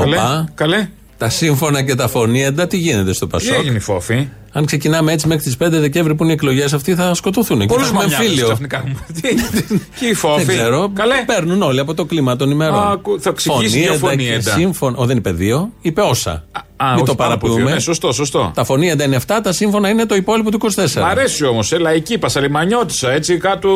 [0.00, 0.48] Καλέ, Οπα.
[0.54, 0.88] καλέ.
[1.18, 3.54] Τα σύμφωνα και τα φωνήεντα, τι γίνεται στο Τι Πασόκ.
[3.58, 6.94] έγινε η φόφη; Αν ξεκινάμε έτσι μέχρι τις 5 Δεκέμβρη που είναι οι εκλογές, αυτοί
[6.94, 7.58] θα σκοτωθούν.
[7.60, 8.44] Και Πολλούς θα έχουμε μανιάδε εμφύλιο.
[8.46, 8.96] ξαφνικά μου.
[9.20, 9.64] Τι έγινε.
[10.00, 10.90] Και η φόφη; Δεν ξέρω.
[10.94, 11.14] Καλέ.
[11.26, 12.78] Παίρνουν όλοι από το κλίμα των ημερών.
[12.82, 14.50] Α, ακού- θα εξηγήσει δύο Φωνήεντα και φωνήεντα.
[14.50, 14.96] Σύμφωνα.
[14.98, 16.30] Ο, δεν είπε δύο, είπε όσα.
[16.76, 17.54] Α, Μην όχι το πάνω από δύο.
[17.54, 17.70] παραποιούμε.
[17.74, 18.50] Ναι, σωστό, σωστό.
[18.54, 21.00] Τα φωνήεντα είναι 7, τα σύμφωνα είναι το υπόλοιπο του 24.
[21.00, 23.70] Μ' αρέσει όμως, ε, λαϊκή, πασαλιμανιώτησα, έτσι κάτω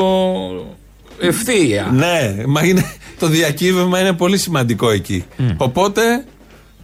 [1.21, 1.91] ευθεία.
[1.93, 2.85] Ναι, μα είναι,
[3.19, 5.25] το διακύβευμα είναι πολύ σημαντικό εκεί.
[5.57, 6.25] Οπότε,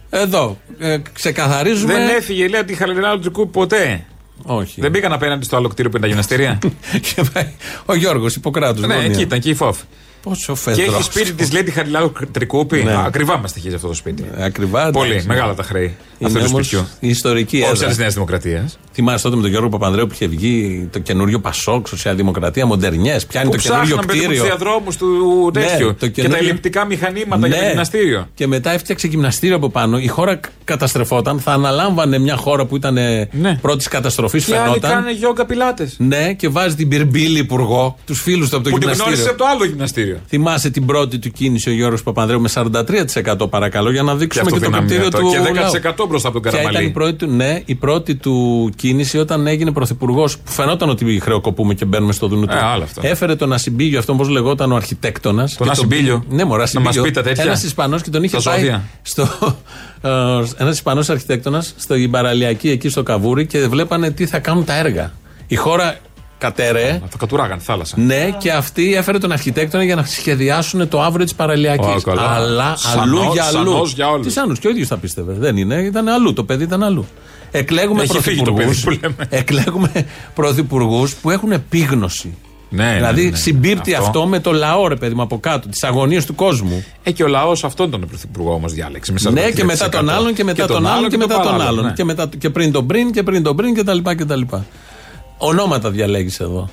[0.09, 1.93] εδώ, ε, ξεκαθαρίζουμε.
[1.93, 4.05] Δεν έφυγε, λέει, από τη Χαλινάλου του ποτέ.
[4.43, 4.81] Όχι.
[4.81, 6.59] Δεν μπήκαν απέναντι στο άλλο κτίριο που είναι τα γυμναστήρια.
[7.13, 7.53] Και πάει
[7.85, 8.87] ο Γιώργος Ιπποκράτου.
[8.87, 9.83] ναι, εκεί ήταν και η φόφη.
[10.27, 10.93] Πόσο Και φεδρός.
[10.93, 12.83] έχει σπίτι της Λέτη Χαριλάου Τρικούπη.
[12.83, 12.95] Ναι.
[13.05, 14.25] Ακριβά μα στοιχίζει αυτό το σπίτι.
[14.37, 14.89] Ακριβά.
[14.91, 15.27] Πολύ εντάξει.
[15.27, 15.83] μεγάλα τα χρέη.
[16.19, 16.87] Είναι Αυτό το όμως σπιτιού.
[16.99, 17.87] η ιστορική Όχι έδρα.
[17.87, 18.79] της Νέας Δημοκρατίας.
[18.93, 23.25] Θυμάσαι τότε με τον Γιώργο Παπανδρέου που είχε βγει το καινούριο Πασόκ, Σοσιαλδημοκρατία, Μοντερνιές.
[23.25, 24.43] Πιάνει Που το καινούριο ψάχναμε τους κτίριο.
[24.43, 25.87] διαδρόμους του Ναι, τέτοιου.
[25.87, 27.61] το Και τα καινούριο- ελλειπτικά μηχανήματα για Ναι.
[27.63, 28.27] το γυμναστήριο.
[28.33, 29.97] Και μετά έφτιαξε γυμναστήριο από πάνω.
[29.99, 31.39] Η χώρα κα- καταστρεφόταν.
[31.39, 32.97] Θα αναλάμβανε μια χώρα που ήταν
[33.61, 34.91] πρώτης καταστροφής, Και άλλοι φαινόταν.
[34.91, 35.91] κάνουν γιόγκα πιλάτε.
[35.97, 39.05] Ναι, και βάζει την Μπυρμπίλη υπουργό, τους φίλους του από το Που την γυμναστήριο.
[39.13, 40.16] γνώρισε από το άλλο γυμναστήριο.
[40.27, 44.59] Θυμάσαι την πρώτη του κίνηση ο Γιώργος Παπανδρέου με 43% παρακαλώ για να δείξουμε αυτό
[44.59, 45.17] και, το δυναμία κριτήριο το.
[45.19, 45.29] του.
[45.81, 46.03] Και λαού.
[46.03, 46.75] 10% μπροστά από τον Ποια Καραμαλή.
[46.77, 51.19] ήταν η πρώτη του, ναι, η πρώτη του κίνηση όταν έγινε πρωθυπουργός, που φαινόταν ότι
[51.19, 52.53] χρεοκοπούμε και μπαίνουμε στο δούνο του.
[52.55, 53.01] Ε, άλλο αυτό.
[53.03, 55.55] Έφερε τον Ασυμπίγιο, αυτόν πώς λεγόταν ο αρχιτέκτονας.
[55.55, 57.43] Τον Ασυμπίγιο; Ναι, μωρά, Να μας πει τα τέτοια.
[57.43, 58.59] Ένας Ισπανός και τον είχε Τα πάει.
[58.59, 58.83] ζώδια.
[59.01, 59.27] Στο,
[60.57, 65.11] ένας Ισπανός αρχιτέκτονας στην παραλιακή εκεί στο Καβούρι και βλέπανε τι θα κάνουν τα έργα.
[65.47, 65.97] Η χώρα
[66.37, 67.01] κατέρεε.
[67.09, 67.95] Θα κατουράγαν θάλασσα.
[67.99, 71.85] Ναι, και αυτή έφερε τον αρχιτέκτονα για να σχεδιάσουν το αύριο τη παραλιακής.
[71.87, 72.21] Ω, καλά.
[72.29, 73.57] Αλλά Σανός- αλλού για αλλού.
[73.71, 74.33] σανός για όλους.
[74.33, 75.33] Τι άλλου, και ο ίδιος τα πίστευε.
[75.33, 76.33] Δεν είναι, ήταν αλλού.
[76.33, 77.05] Το παιδί ήταν αλλού.
[77.51, 79.27] Εκλέγουμε Έχει φύγει το πρωθυπουργούς- παιδί που λέμε.
[79.29, 82.37] Εκλέγουμε πρωθυπουργούς που έχουν επίγνωση.
[82.69, 83.35] Ναι, δηλαδή ναι, ναι.
[83.35, 84.05] συμπίπτει αυτό.
[84.05, 84.25] Αυτό.
[84.27, 86.85] με το λαό, ρε παιδί μου, από κάτω, τις αγωνίες του κόσμου.
[87.03, 89.11] Ε, και ο λαός αυτόν τον πρωθυπουργό όμως διάλεξε.
[89.11, 89.65] με Ναι, και 43%.
[89.65, 91.85] μετά τον άλλον και μετά τον άλλον και μετά τον παράλληλο, άλλον.
[91.85, 91.91] ναι.
[91.91, 93.83] Και, μετά, και πριν τον πριν και πριν τον πριν και
[95.39, 95.63] τα λοιπά και τα λοιπά.
[95.63, 96.69] Ονόματα διαλέγεις εδώ.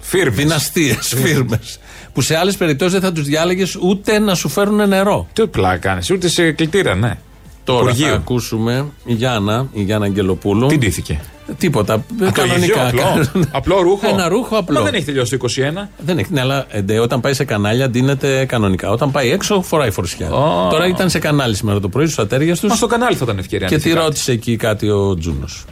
[0.00, 0.34] Φίρμες.
[0.36, 1.78] Δυναστείες, φίρμες.
[2.12, 5.26] που σε άλλες περιπτώσεις δεν θα τους διάλεγες ούτε να σου φέρουν νερό.
[5.32, 7.18] Τι πλάκα κάνεις, ούτε σε κλητήρα, ναι.
[7.64, 8.06] Τώρα Υπουργείο.
[8.06, 10.66] θα ακούσουμε η Γιάννα, η Γιάννα Αγγελοπούλου.
[10.66, 11.20] Τι ντύθηκε;
[11.58, 11.94] Τίποτα.
[11.94, 12.86] Α, το ίδιο, κανονικά.
[12.86, 13.26] απλό.
[13.52, 14.08] απλό ρούχο.
[14.08, 14.78] Ένα ρούχο απλό.
[14.78, 15.46] Μα δεν έχει τελειώσει το
[15.84, 15.88] 21.
[15.98, 18.90] Δεν έχει, ναι, αλλά εντε, όταν πάει σε κανάλια ντύνεται κανονικά.
[18.90, 20.28] Όταν πάει έξω φοράει φορεσιά.
[20.70, 22.68] Τώρα ήταν σε κανάλι σήμερα το πρωί στους ατέρια τους.
[22.68, 23.66] Μα στο κανάλι θα ήταν ευκαιρία.
[23.66, 24.06] Και αν τη είχε κάτι.
[24.06, 25.64] ρώτησε εκεί κάτι ο Τζούνος.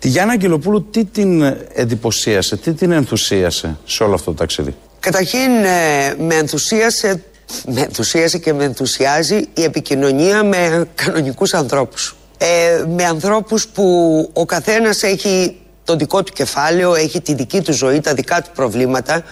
[0.00, 5.64] Τη Γιάννα Αγγελοπούλου τι την εντυπωσίασε, τι την ενθουσίασε σε όλο αυτό το ταξίδι; Καταρχήν
[5.64, 7.22] ε, με ενθουσίασε,
[7.66, 12.16] με ενθουσίασε και με ενθουσιάζει η επικοινωνία με κανονικούς ανθρώπους.
[12.38, 13.84] Ε, με ανθρώπους που
[14.32, 18.50] ο καθένας έχει το δικό του κεφάλαιο, έχει τη δική του ζωή, τα δικά του
[18.54, 19.22] προβλήματα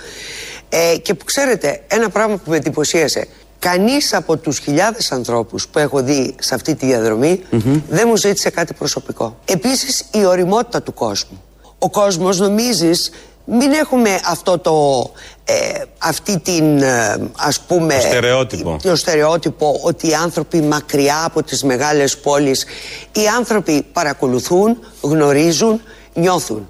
[0.68, 5.78] ε, και που ξέρετε ένα πράγμα που με εντυπωσίασε Κανείς από τους χιλιάδες ανθρώπους που
[5.78, 7.40] έχω δει σε αυτή τη διαδρομή
[7.88, 9.38] δεν μου ζήτησε κάτι προσωπικό.
[9.44, 11.42] Επίσης η οριμότητα του κόσμου.
[11.78, 13.10] Ο κόσμος νομίζεις
[13.44, 15.10] μην έχουμε αυτό το,
[15.44, 15.54] ε,
[15.98, 18.76] αυτή την ε, ας πούμε Το στερεότυπο.
[18.82, 22.64] το στερεότυπο ότι οι άνθρωποι μακριά από τις μεγάλες πόλεις
[23.12, 25.80] οι άνθρωποι παρακολουθούν, γνωρίζουν,
[26.14, 26.68] νιώθουν.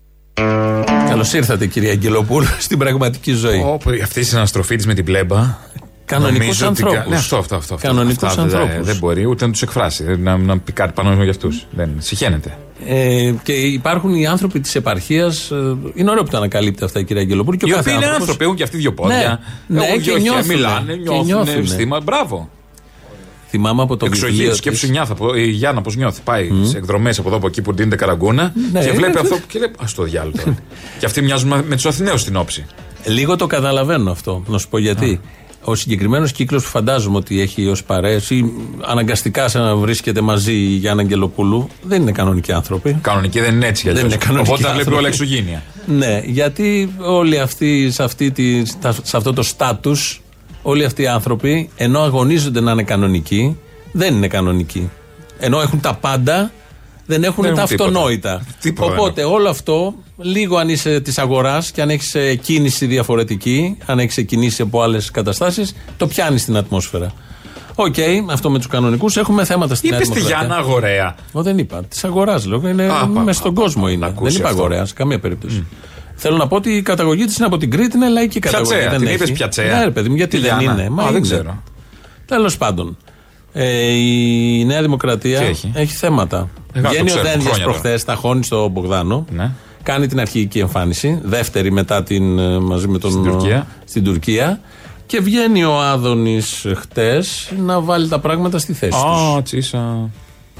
[1.08, 3.62] Καλώς ήρθατε, κυρία Αγγελοπούλου, στην πραγματική ζωή.
[3.66, 5.56] Όπου αυτή η συναστροφή της με την πλέμπα.
[6.08, 6.98] Κανονικούς νομίζω ότι ανθρώπους.
[6.98, 7.56] κα- Ναι, αυτό, αυτό.
[7.56, 7.86] αυτό, αυτό.
[7.86, 8.86] Κανονικούς Αυτά δεν- ανθρώπους.
[8.86, 10.04] Δεν μπορεί ούτε να τους εκφράσει.
[10.18, 11.66] Να, να πει κάτι πάνω για αυτούς.
[11.70, 12.58] Δεν συχαίνεται.
[12.86, 15.50] Ε, και υπάρχουν οι άνθρωποι της επαρχίας.
[15.94, 17.56] είναι ωραίο που τα ανακαλύπτει αυτά η κυρία Αγγελοπούλου.
[17.56, 19.40] Και ο Οι κάθε οποίοι είναι άνθρωπος- άνθρωποι, έχουν και αυτοί δύο πόδια.
[19.66, 20.54] Ναι, έχουν ναι, και δύο χέρια, νιώθουνε.
[20.54, 21.58] Μιλάνε, Και νιώθουν νιώθουνε.
[21.58, 22.02] αισθήματα.
[22.04, 22.50] Μπράβο.
[23.50, 24.90] Θυμάμαι από το Εξωγή, βιβλίο σκέψου της.
[24.90, 25.12] νιάθα.
[25.12, 26.20] από- Η Γιάννα πώς νιώθει.
[26.24, 29.34] Πάει σε εκδρομές από εδώ από εκεί που ντύνεται καραγκούνα Ναι, και είναι βλέπει αυτό.
[29.34, 30.36] αυτό και λέει Α το διάλογο.
[30.44, 30.56] τώρα».
[30.98, 32.66] και αυτοί μοιάζουν με τους Αθηναίους στην όψη.
[33.04, 34.42] Λίγο το καταλαβαίνω αυτό.
[34.46, 35.20] Να σου πω γιατί.
[35.64, 40.52] Ο συγκεκριμένος κύκλος που φαντάζομαι ότι έχει ως παρέες ή αναγκαστικά σαν να βρίσκεται μαζί
[40.52, 42.98] η Γιάννα Αγγελοπούλου δεν είναι κανονικοί άνθρωποι.
[43.00, 44.12] Κανονική δεν είναι έτσι κι Δεν αλλιώς.
[44.14, 44.98] είναι κανονικοί Οπότε τα βλέπει άνθρωποι.
[45.04, 45.62] όλα εξωγήνια.
[45.86, 50.20] Ναι, γιατί όλοι αυτοί σε, αυτή τη, στα- σε αυτό το στάτους,
[50.62, 53.56] όλοι αυτοί οι άνθρωποι, ενώ αγωνίζονται να είναι κανονικοί,
[53.92, 54.90] δεν είναι κανονικοί.
[55.38, 56.50] Ενώ έχουν τα πάντα,
[57.08, 57.88] δεν έχουν Δεν τα έχουν τίποτα.
[57.90, 58.42] αυτονόητα.
[58.60, 63.76] Τίποτα δεν Οπότε όλο αυτό, λίγο αν είσαι της αγοράς και αν έχεις κίνηση διαφορετική,
[63.86, 67.12] αν έχεις κινήσει από άλλες καταστάσεις, το πιάνεις στην ατμόσφαιρα.
[67.74, 67.94] Οκ,
[68.30, 69.16] αυτό με τους κανονικούς.
[69.16, 70.46] Έχουμε θέματα στην Είπες στη Δημοκρατία.
[70.46, 71.14] Γιάννα αγορέα.
[71.34, 71.82] Εγώ δεν είπα.
[71.84, 72.68] Της αγοράς λέω.
[72.68, 74.00] Είναι Α, πα, μέσα στον πα, κόσμο πα, είναι.
[74.00, 74.58] να Δεν ακούσει είπα αυτό.
[74.60, 75.66] αγορέα σε καμία περίπτωση.
[76.14, 78.68] Θέλω να πω ότι η καταγωγή της είναι από την Κρήτη, είναι λαϊκή καταγωγή.
[78.70, 79.16] Πιατσέα, δεν την έχει.
[79.16, 79.78] είπες πιατσέα.
[79.78, 80.82] Ναι, ρε παιδί μου, γιατί Τη δεν Γιάννα.
[80.82, 81.02] είναι.
[81.02, 81.62] Α, δεν ξέρω.
[82.26, 82.96] Τέλος πάντων.
[83.52, 86.48] Ε, η Νέα Δημοκρατία Τι έχει; θέματα.
[86.72, 89.24] Ε, το Βγαίνει ο ξέρουμε, Δένδιας χρόνια προχθές, τα χώνει στο Μπογδάνο.
[89.30, 89.50] Ναι.
[89.82, 91.20] Κάνει την αρχική εμφάνιση.
[91.22, 93.10] Δεύτερη μετά την ε, μαζί με τον.
[93.10, 93.66] Στην Τουρκία.
[93.84, 94.60] στην Τουρκία.
[95.06, 99.36] Και βγαίνει ο Άδωνης χτες να βάλει τα πράγματα στη θέση τους.
[99.36, 100.10] Α, τσίσα.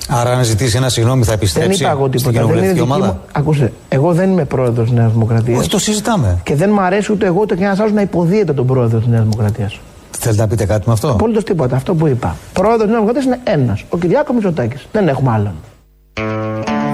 [0.09, 2.30] Άρα, αν ζητήσει ένα συγγνώμη, θα Δεν επιστρέψει είπα εγώ στην τίποτα.
[2.30, 3.20] Δεν είναι κοινοβουλευτική δική ομάδα; μου.
[3.32, 5.59] Ακούστε, εγώ δεν είμαι πρόεδρος της Νέας Δημοκρατίας.
[5.59, 6.41] Όχι, το συζητάμε.
[6.43, 9.22] Και δεν μου αρέσει ούτε εγώ ούτε κανένας άλλος να υποδίεται τον πρόεδρο της Νέας
[9.22, 9.80] Δημοκρατίας.
[10.11, 11.77] Θέλετε να πείτε κάτι με αυτό; Απολύτω τίποτα.
[11.77, 12.37] Αυτό που είπα.
[12.53, 13.85] Πρόεδρος τη Νέα Δημοκρατία είναι ένας.
[13.89, 14.87] Ο Κυριάκος Μητσοτάκης.
[14.93, 15.55] Δεν έχουμε άλλον.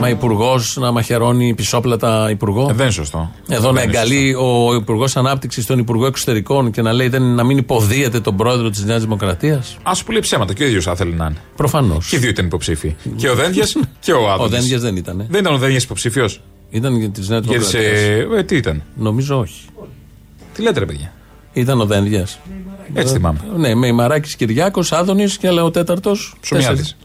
[0.01, 3.31] Μα υπουργός να μαχαιρώνει πισόπλατα υπουργό; Ε, δεν είναι σωστό.
[3.49, 7.23] Εδώ να Δεν είναι εγκαλεί ο Υπουργός Ανάπτυξης στον Υπουργό Εξωτερικών και να λέει δεν,
[7.23, 10.85] να μην υποδίεται τον πρόεδρο της Νέας Δημοκρατίας; Α σου λέει ψέματα και ο ίδιος
[10.85, 11.37] θα ήθελε να είναι.
[11.57, 12.09] Προφανώς.
[12.09, 12.95] Και οι δύο ήταν υποψήφοι.
[13.17, 14.53] και ο Δένδιας και ο Άδωνης.
[14.53, 15.27] Ο Δένδιας δεν ήταν.
[15.29, 16.41] Δεν ήταν ο Δένδιας υποψήφιος;
[16.71, 18.35] Ήταν για της Νέας Για τις, Δημοκρατίας.
[18.35, 19.61] ε, ε, τι ήταν; Νομίζω όχι.
[20.55, 21.12] Τι λέτε, ρε παιδιά;
[21.53, 22.39] Ήταν ο Δένδιας.
[22.95, 23.38] Έτσι θυμάμαι.
[23.57, 26.34] Ναι, με Ημαράκη Κυριάκος, Άδωνης και αλλά ο τέταρτος.
[26.40, 26.97] Ψωμιάδης.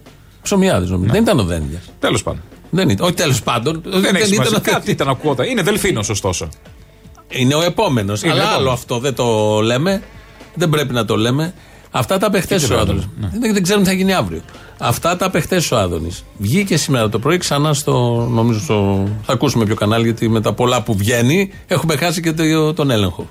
[0.41, 1.11] Ψωμιάδης νομίζω.
[1.11, 1.81] Δεν ήταν ο Δένδια.
[1.99, 2.41] Τέλος πάντων.
[2.69, 3.05] Δεν ήταν.
[3.05, 3.81] Όχι, τέλος πάντων.
[3.85, 4.57] Δεν, έχει σημασία.
[4.57, 5.45] ο Κάτι ήταν ακούγοντα.
[5.45, 6.49] Είναι Δελφίνος, ωστόσο.
[7.29, 8.21] Είναι ο επόμενος.
[8.23, 8.61] Είναι Αλλά επόμενος.
[8.61, 10.01] άλλο αυτό δεν το λέμε.
[10.55, 11.53] Δεν πρέπει να το λέμε.
[11.91, 13.07] Αυτά τα απεχθές Και ο βέβαια, Άδωνης.
[13.19, 13.29] ναι.
[13.39, 14.41] Δεν, δεν ξέρουμε τι θα γίνει αύριο.
[14.77, 16.23] Αυτά τα απεχθές ο Άδωνης.
[16.37, 18.27] Βγήκε σήμερα το πρωί ξανά στο.
[18.31, 22.31] Νομίζω στο, θα ακούσουμε ποιο κανάλι γιατί με τα πολλά που βγαίνει έχουμε χάσει και
[22.33, 23.27] το- τον έλεγχο.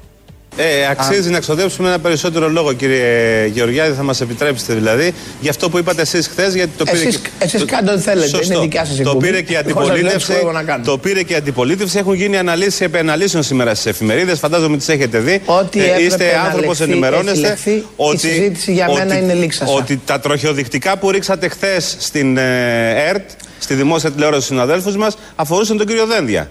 [0.61, 5.70] Ε, αξίζει να εξοδέψουμε ένα περισσότερο λόγο, κύριε Γεωργιάδη, θα μας επιτρέψετε δηλαδή, για αυτό
[5.70, 6.54] που είπατε εσείς χθες.
[6.54, 8.52] Γιατί το πήρε Εσείς- και- εσείς κάντε ό,τι θέλετε, Σωστό.
[8.52, 9.26] είναι δικιά σας Το εκπομπή.
[9.26, 10.26] πήρε και η Εγώ σας λέω τι αντιπολίτευση.
[10.32, 10.84] σκοπεύω να κάνω.
[10.84, 11.98] Το πήρε και η αντιπολίτευση.
[11.98, 14.38] Έχουν γίνει αναλύσεις επί αναλύσεων σήμερα στις εφημερίδες.
[14.38, 15.42] Φαντάζομαι τις έχετε δει.
[15.44, 17.48] Ό,τι έπρεπε είστε να άνθρωπος, λεχθεί, ενημερώνεστε.
[17.48, 17.84] έχει λεχθεί.
[18.14, 19.72] Η συζήτηση για μένα είναι λήξασα.
[19.72, 25.16] Ότι τα τροχιοδεικτικά που ρίξατε χθες στην ε, ΕΡΤ, στη δημόσια τηλεόραση στους συναδέλφους μας,
[25.36, 26.50] αφορούσαν τον κύριο Δένδια.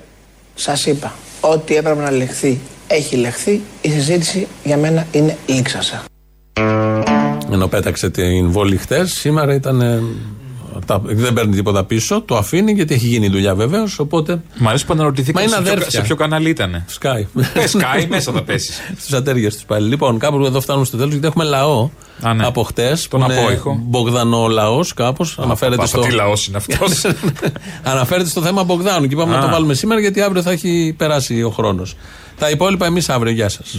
[0.55, 3.61] Σας είπα, ό,τι έπρεπε να λεχθεί έχει λεχθεί.
[3.81, 6.03] Η συζήτηση για μένα είναι λήξασα.
[7.51, 9.81] Ενώ πέταξε την βόλη χτες, σήμερα ήταν.
[10.77, 13.99] Ε, τα- δεν παίρνει τίποτα πίσω, το αφήνει γιατί έχει γίνει η δουλειά βεβαίως.
[13.99, 14.41] Οπότε.
[14.57, 15.99] Μ' αρέσει που αναρωτηθήκατε Μα είναι σε, ποιο, αδέρφια.
[15.99, 16.85] σε ποιο κανάλι ήταν.
[17.01, 17.41] Sky.
[17.53, 18.79] Ε, Sky, μέσα θα πέσεις.
[19.01, 19.87] Στου ατέρια τους πάλι.
[19.87, 21.89] Λοιπόν, κάπου εδώ φτάνουμε στο τέλος γιατί έχουμε λαό
[22.21, 22.45] Α, ναι.
[22.45, 23.07] από χτες.
[23.07, 23.79] Τον απόϊχο.
[23.83, 25.39] Μπογδανό λαός, κάπως.
[25.39, 25.99] Αναφέρεται παπα, στο.
[26.01, 27.05] τι λαός είναι αυτός.
[27.83, 29.37] Αναφέρεται στο θέμα Μπογδάνου και είπαμε Α.
[29.39, 31.95] να το βάλουμε σήμερα γιατί αύριο θα έχει περάσει ο χρόνος.
[32.39, 33.31] Τα υπόλοιπα εμείς αύριο.
[33.33, 33.77] Γεια σας.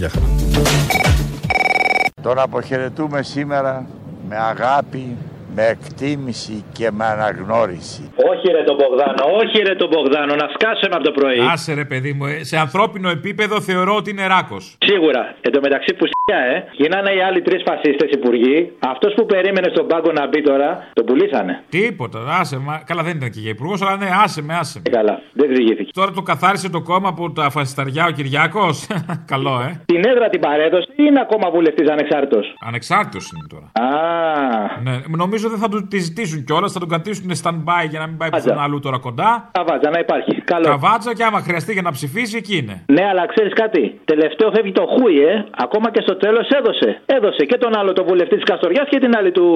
[2.22, 3.86] Τον αποχαιρετούμε σήμερα
[4.28, 5.16] με αγάπη,
[5.54, 8.12] με εκτίμηση και με αναγνώριση.
[8.30, 11.38] Όχι ρε τον Μπογδάνο, όχι ρε τον Μπογδάνο, να σκάσουμε από το πρωί.
[11.52, 14.76] Άσε ρε παιδί μου, ε, σε ανθρώπινο επίπεδο θεωρώ ότι είναι ράκος.
[14.84, 15.34] Σίγουρα.
[15.40, 16.64] Εν τω μεταξύ που στιά, ε.
[16.72, 18.72] Γίνανε οι άλλοι τρεις φασίστες υπουργοί.
[18.78, 21.62] Αυτός που περίμενε στον πάγκο να μπει τώρα, τον πουλήσανε.
[21.68, 22.82] Τίποτα, άσε μα.
[22.86, 24.90] Καλά, δεν ήταν και για υπουργός, αλλά ναι, άσε με, άσε με.
[24.98, 25.90] Καλά, δεν διηγήθηκε.
[25.94, 28.86] Τώρα το καθάρισε το κόμμα από τα φασισταριά ο Κυριάκος.
[29.32, 29.80] Καλό, ε.
[29.86, 33.88] Την έδρα την παρέδωσε ή είναι ακόμα βουλευτής ανεξάρτητος; Ανεξάρτητος είναι τώρα.
[33.88, 38.06] Α, Ναι, νομίζω δεν θα του τη ζητήσουν κιόλας, θα τον κρατήσουν stand-by για να
[38.06, 39.50] μην πάει πουθενά αλλού τώρα κοντά.
[39.52, 40.34] καβάτζα να υπάρχει.
[40.42, 40.64] Καλό.
[40.64, 42.84] Καβάτσα και άμα χρειαστεί για να ψηφίσει, εκεί είναι.
[42.86, 44.00] Ναι, αλλά ξέρεις κάτι.
[44.04, 45.44] Τελευταίο φεύγει το Χούι, ε.
[45.56, 47.00] Ακόμα και στο τέλος έδωσε.
[47.06, 49.46] Έδωσε και τον άλλο το βουλευτή της Καστοριάς και την άλλη του.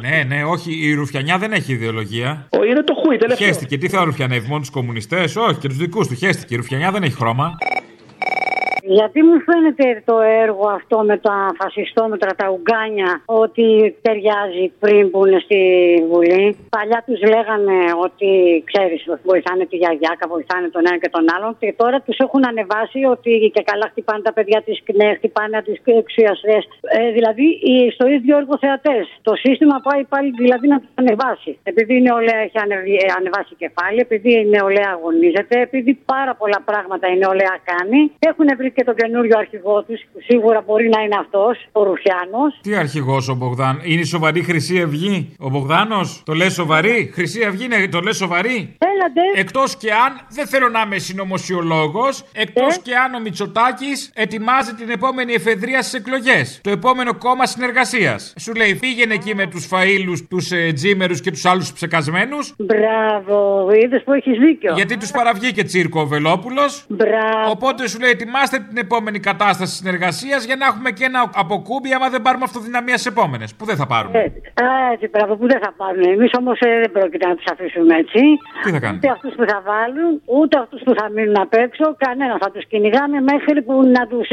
[0.00, 2.46] Ναι, ναι, όχι, η Ρουφιανιά δεν έχει ιδεολογία.
[2.58, 3.46] Ο, είναι το Χούι, τελευταίο.
[3.46, 6.14] Χαίστηκε, τι θα ρουφιανεύει, μόνο τους κομμουνιστές, όχι και τους δικούς του.
[6.14, 7.54] Χαίστηκε, η Ρουφιανιά δεν έχει χρώμα.
[8.84, 15.26] Γιατί μου φαίνεται το έργο αυτό με τα φασιστόμετρα, τα ουγγάνια, ότι ταιριάζει πριν που
[15.26, 15.60] είναι στη
[16.10, 16.56] Βουλή.
[16.76, 18.28] Παλιά τους λέγανε ότι
[18.70, 21.56] ξέρεις, βοηθάνε τη γιαγιάκα, βοηθάνε τον ένα και τον άλλον.
[21.60, 25.80] Και τώρα τους έχουν ανεβάσει ότι και καλά χτυπάνε τα παιδιά της ΚΝΕ, χτυπάνε τις
[25.84, 26.62] εξουσιαστές.
[26.98, 29.04] Ε, δηλαδή οι- στο ίδιο έργο θεατές.
[29.22, 31.58] Το σύστημα πάει πάλι δηλαδή να τους ανεβάσει.
[31.62, 36.60] Επειδή η νεολαία έχει ανεβεί- ε, ανεβάσει κεφάλι, επειδή η νεολαία αγωνίζεται, επειδή πάρα πολλά
[36.64, 38.00] πράγματα η νεολαία κάνει.
[38.18, 42.58] Έχουν βρει και τον καινούριο αρχηγό του, που σίγουρα μπορεί να είναι αυτός, ο Ρουφιάνος.
[42.62, 47.44] Τι αρχηγός ο Μπογδάν, είναι η σοβαρή Χρυσή Αυγή; Ο Μπογδάνος, το λες σοβαρή; Χρυσή
[47.44, 49.40] Αυγή είναι, το λες σοβαρή; Έλατε.
[49.40, 54.90] Εκτός και αν, δεν θέλω να είμαι συνωμοσιολόγος, εκτός και αν ο Μητσοτάκης ετοιμάζει την
[54.90, 56.60] επόμενη εφεδρεία στις εκλογές.
[56.62, 58.34] Το επόμενο κόμμα συνεργασίας.
[58.38, 63.68] Σου λέει πήγαινε εκεί με τους φαίλου, τους ε, τζίμερους και τους άλλους ψεκασμένους; Μπράβο,
[63.72, 64.74] είδες που έχεις δίκιο.
[64.74, 67.50] Γιατί τους παραβγήκε τσίρκο ο Βελόπουλος; Μπράβο.
[67.50, 72.08] Οπότε σου λέει ετοιμάστε την επόμενη κατάσταση συνεργασίας για να έχουμε και ένα αποκούμπι άμα
[72.14, 73.54] δεν πάρουμε αυτοδυναμία στις επόμενες.
[73.58, 74.18] Που δεν θα πάρουμε.
[74.26, 76.02] Έτσι, Α, έτσι, μπράβο, που δεν θα πάρουν.
[76.16, 78.20] Εμείς όμως δεν πρόκειται να τους αφήσουμε έτσι.
[78.64, 79.00] Τι θα κάνετε.
[79.06, 81.84] Ούτε αυτούς που θα βάλουν, ούτε αυτούς που θα μείνουν απ' έξω.
[82.06, 84.28] Κανένας θα τους κυνηγάμε μέχρι που να τους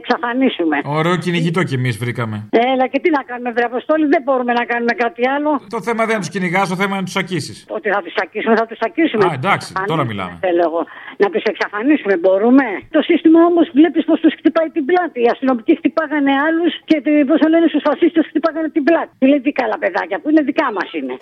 [0.00, 0.76] εξαφανίσουμε.
[0.98, 2.36] Ωραίο κυνηγητό κι εμείς βρήκαμε.
[2.72, 5.50] Έλα και τι να κάνουμε, Βρε Αποστόλη, δεν μπορούμε να κάνουμε κάτι άλλο.
[5.76, 7.56] Το θέμα δεν είναι να τους κυνηγάς, το θέμα είναι να τους ακίσεις.
[7.68, 9.24] Ότι θα τους ακίσουμε, θα τους ακίσουμε.
[9.24, 10.36] Α, εντάξει, τώρα Εξαφανίσουμε, μιλάμε.
[10.46, 10.80] Θέλω εγώ.
[11.22, 12.64] Να τους εξαφανίσουμε, μπορούμε.
[12.96, 15.18] Το σύστημα όμως βλέπεις πως τους χτυπάει την πλάτη.
[15.22, 16.96] Οι αστυνομικοί χτυπάγανε άλλους και
[17.28, 19.10] πώς το λένε στους φασίστες χτυπάγανε την πλάτη.
[19.18, 21.16] Τι λέει τι καλά παιδάκια που είναι δικά μας είναι.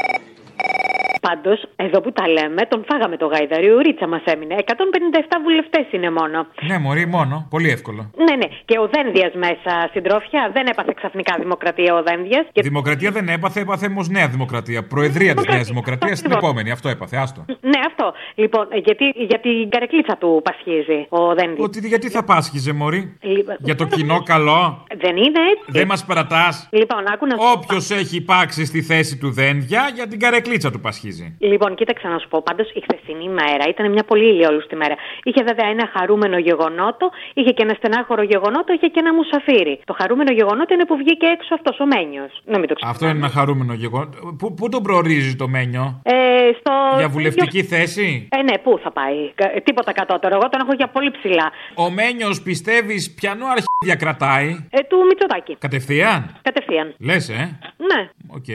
[1.21, 4.55] Πάντως, εδώ που τα λέμε, τον φάγαμε το γαϊδαρί, ο Ρίτσα μας έμεινε.
[4.59, 6.47] 157 βουλευτές είναι μόνο.
[6.69, 7.47] Ναι, Μωρή, μόνο.
[7.51, 8.11] Πολύ εύκολο.
[8.17, 8.49] Ναι, ναι.
[8.65, 10.51] Και ο Δένδιας μέσα, συντρόφια.
[10.53, 12.47] Δεν έπαθε ξαφνικά δημοκρατία ο Δένδιας.
[12.53, 12.63] Και...
[12.63, 14.87] Δημοκρατία δεν έπαθε, έπαθε όμως νέα δημοκρατία.
[14.87, 16.71] Προεδρία της Νέας Δημοκρατίας την επόμενη.
[16.71, 17.45] Αυτό έπαθε, άστο.
[17.61, 18.13] Ναι, αυτό.
[18.35, 21.65] Λοιπόν, γιατί για την καρεκλίτσα του πασχίζει ο Δένδια.
[21.65, 23.03] Ότι γιατί θα πάσχιζε, Μωρή.
[23.21, 24.61] Λοιπόν, Για το κοινό καλό;
[25.05, 25.69] Δεν είναι έτσι.
[25.79, 26.47] Δεν μας παρατά.
[26.71, 30.81] Λοιπόν, άκου να σου Όποιος έχει υπάρξει στη θέση του Δένδια για την καρεκλίτσα του
[30.81, 31.37] πασχίζει.
[31.39, 32.43] Λοιπόν, κοίταξε να σου πω.
[32.43, 34.95] Πάντως η χθεσινή μέρα ήταν μια πολύ ηλιόλουστη μέρα.
[35.23, 39.81] Είχε βέβαια ένα χαρούμενο γεγονότο, είχε και ένα στενάχωρο γεγονότο, είχε και ένα μουσαφίρι.
[39.85, 42.33] Το χαρούμενο γεγονότο είναι που βγήκε έξω αυτός ο Μένιος.
[42.53, 42.91] Να μην το ξέρω.
[42.91, 44.09] Αυτό είναι ένα χαρούμενο γεγονό.
[44.39, 46.15] Πού, πού τον προορίζει το μένιο; Ε,
[46.61, 50.35] στο Για βουλευτική θέση; Ε, ναι, πού θα πάει; Ε, τίποτα κατώτερο.
[50.39, 51.47] Εγώ τον έχω για πολύ ψηλά.
[51.75, 55.57] Ο Μένιο πιστεύεις πιανού αρχίδια κρατάει; Ε, του Μητσοτάκη.
[55.67, 56.95] Κατευθείαν; Κατευθείαν.
[56.99, 57.59] Λες, ε;
[57.91, 58.01] Ναι.
[58.39, 58.49] Οκ.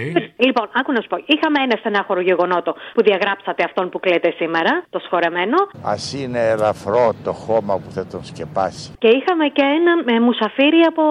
[0.48, 1.18] Λοιπόν, άκου να σου πω.
[1.34, 5.58] Είχαμε ένα στενάχωρο γεγονότο που διαγράψατε αυτόν που κλαίτε σήμερα, το σχωρεμένο.
[5.94, 8.92] Α είναι ελαφρό το χώμα που θα τον σκεπάσει.
[9.04, 11.04] Και είχαμε και ένα ε, μουσαφίρι από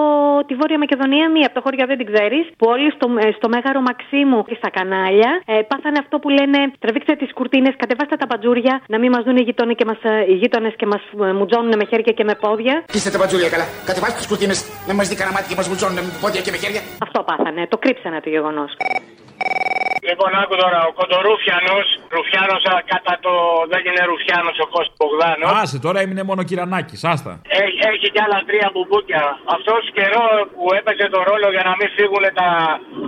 [0.46, 3.48] τη Βόρεια Μακεδονία, μία από το χωριό δεν την ξέρεις, που όλοι στο, ε, στο
[3.54, 8.26] μέγαρο Μαξίμου και στα κανάλια ε, πάθανε αυτό που λένε τραβήξτε τις κουρτίνες, κατεβάστε τα
[8.28, 11.02] μπατζούρια, να μην μας δουν οι γείτονε και, μας, ε, οι γείτονες και μας
[11.38, 12.49] μουτζώνουν με χέρια και με πόδια.
[12.86, 13.66] Κλείστε τα μπατζούρια καλά.
[13.84, 14.64] Κατεβάστε τις κουρτίνες.
[14.86, 16.80] Να μας δει κανένα μάτι και μας μουτζώνουν με πόδια και με χέρια.
[17.06, 18.70] Αυτό πάθανε, το κρύψανε το γεγονός.
[20.10, 21.86] Λοιπόν, άκου τώρα, ο Κοντορούφιανος,
[22.16, 23.32] Ρουφιάνος κατά το.
[23.72, 25.50] Δεν είναι Ρουφιάνος ο Κώστας Μπογδάνος.
[25.62, 27.32] Άσε, τώρα έμεινε μόνο κυρανάκι, άστα.
[27.64, 29.24] Έχει, έχει κι άλλα τρία μπουμπούκια.
[29.56, 32.48] Αυτός καιρό που έπαιζε το ρόλο για να μην φύγουν τα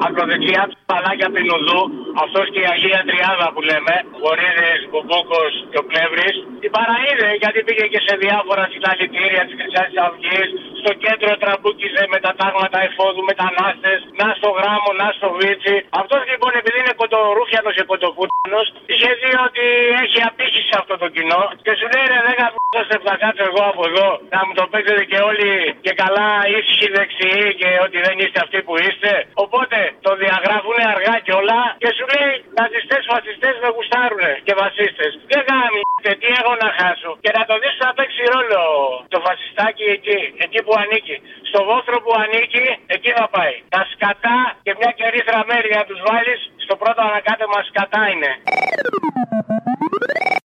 [0.06, 1.80] ακροδεξιά του παλάκια από τη Νουδού,
[2.24, 3.94] αυτός και η Αγία Τριάδα που λέμε,
[4.26, 9.92] Βορίδη, Μπουμπούκος και ο Πλεύρης, την παραείδε γιατί πήγε και σε διάφορα συλλαλητήρια της Χρυσής
[10.06, 10.48] Αυγής,
[10.82, 15.74] στο κέντρο τραμπούκιζε με τα τάγματα εφόδου μετανάστες, να στο Γράμμο, να στο Βίτσι.
[16.00, 18.60] Αυτός λοιπόν επειδή είναι κοντορούφιανο και κοντοπούτανο,
[18.92, 19.64] είχε δει ότι
[20.02, 23.44] έχει απήχηση σε αυτό το κοινό και σου λέει ρε δεν γαμπούσαστε που θα κάτσω
[23.50, 25.50] εγώ από εδώ να μου το παίξετε και όλοι
[25.84, 29.12] και καλά ήσυχοι δεξιοί και ότι δεν είστε αυτοί που είστε.
[29.44, 35.04] Οπότε το διαγράφουν αργά κιόλα και σου λέει ναζιστέ, φασιστές με γουστάρουνε και βασίστε.
[35.32, 35.42] Δεν
[36.02, 38.62] γάμιστε, τι έχω να χάσω; Και να το δεις να παίξει ρόλο
[39.12, 41.16] το φασιστάκι εκεί, εκεί που ανήκει.
[41.50, 43.54] Στο βόθρο που ανήκει, εκεί θα πάει.
[43.74, 48.30] Τα σκατά και μια κερίθρα μέρη να τους βάλεις στο πρώτο ανακάτεμα σκατά είναι.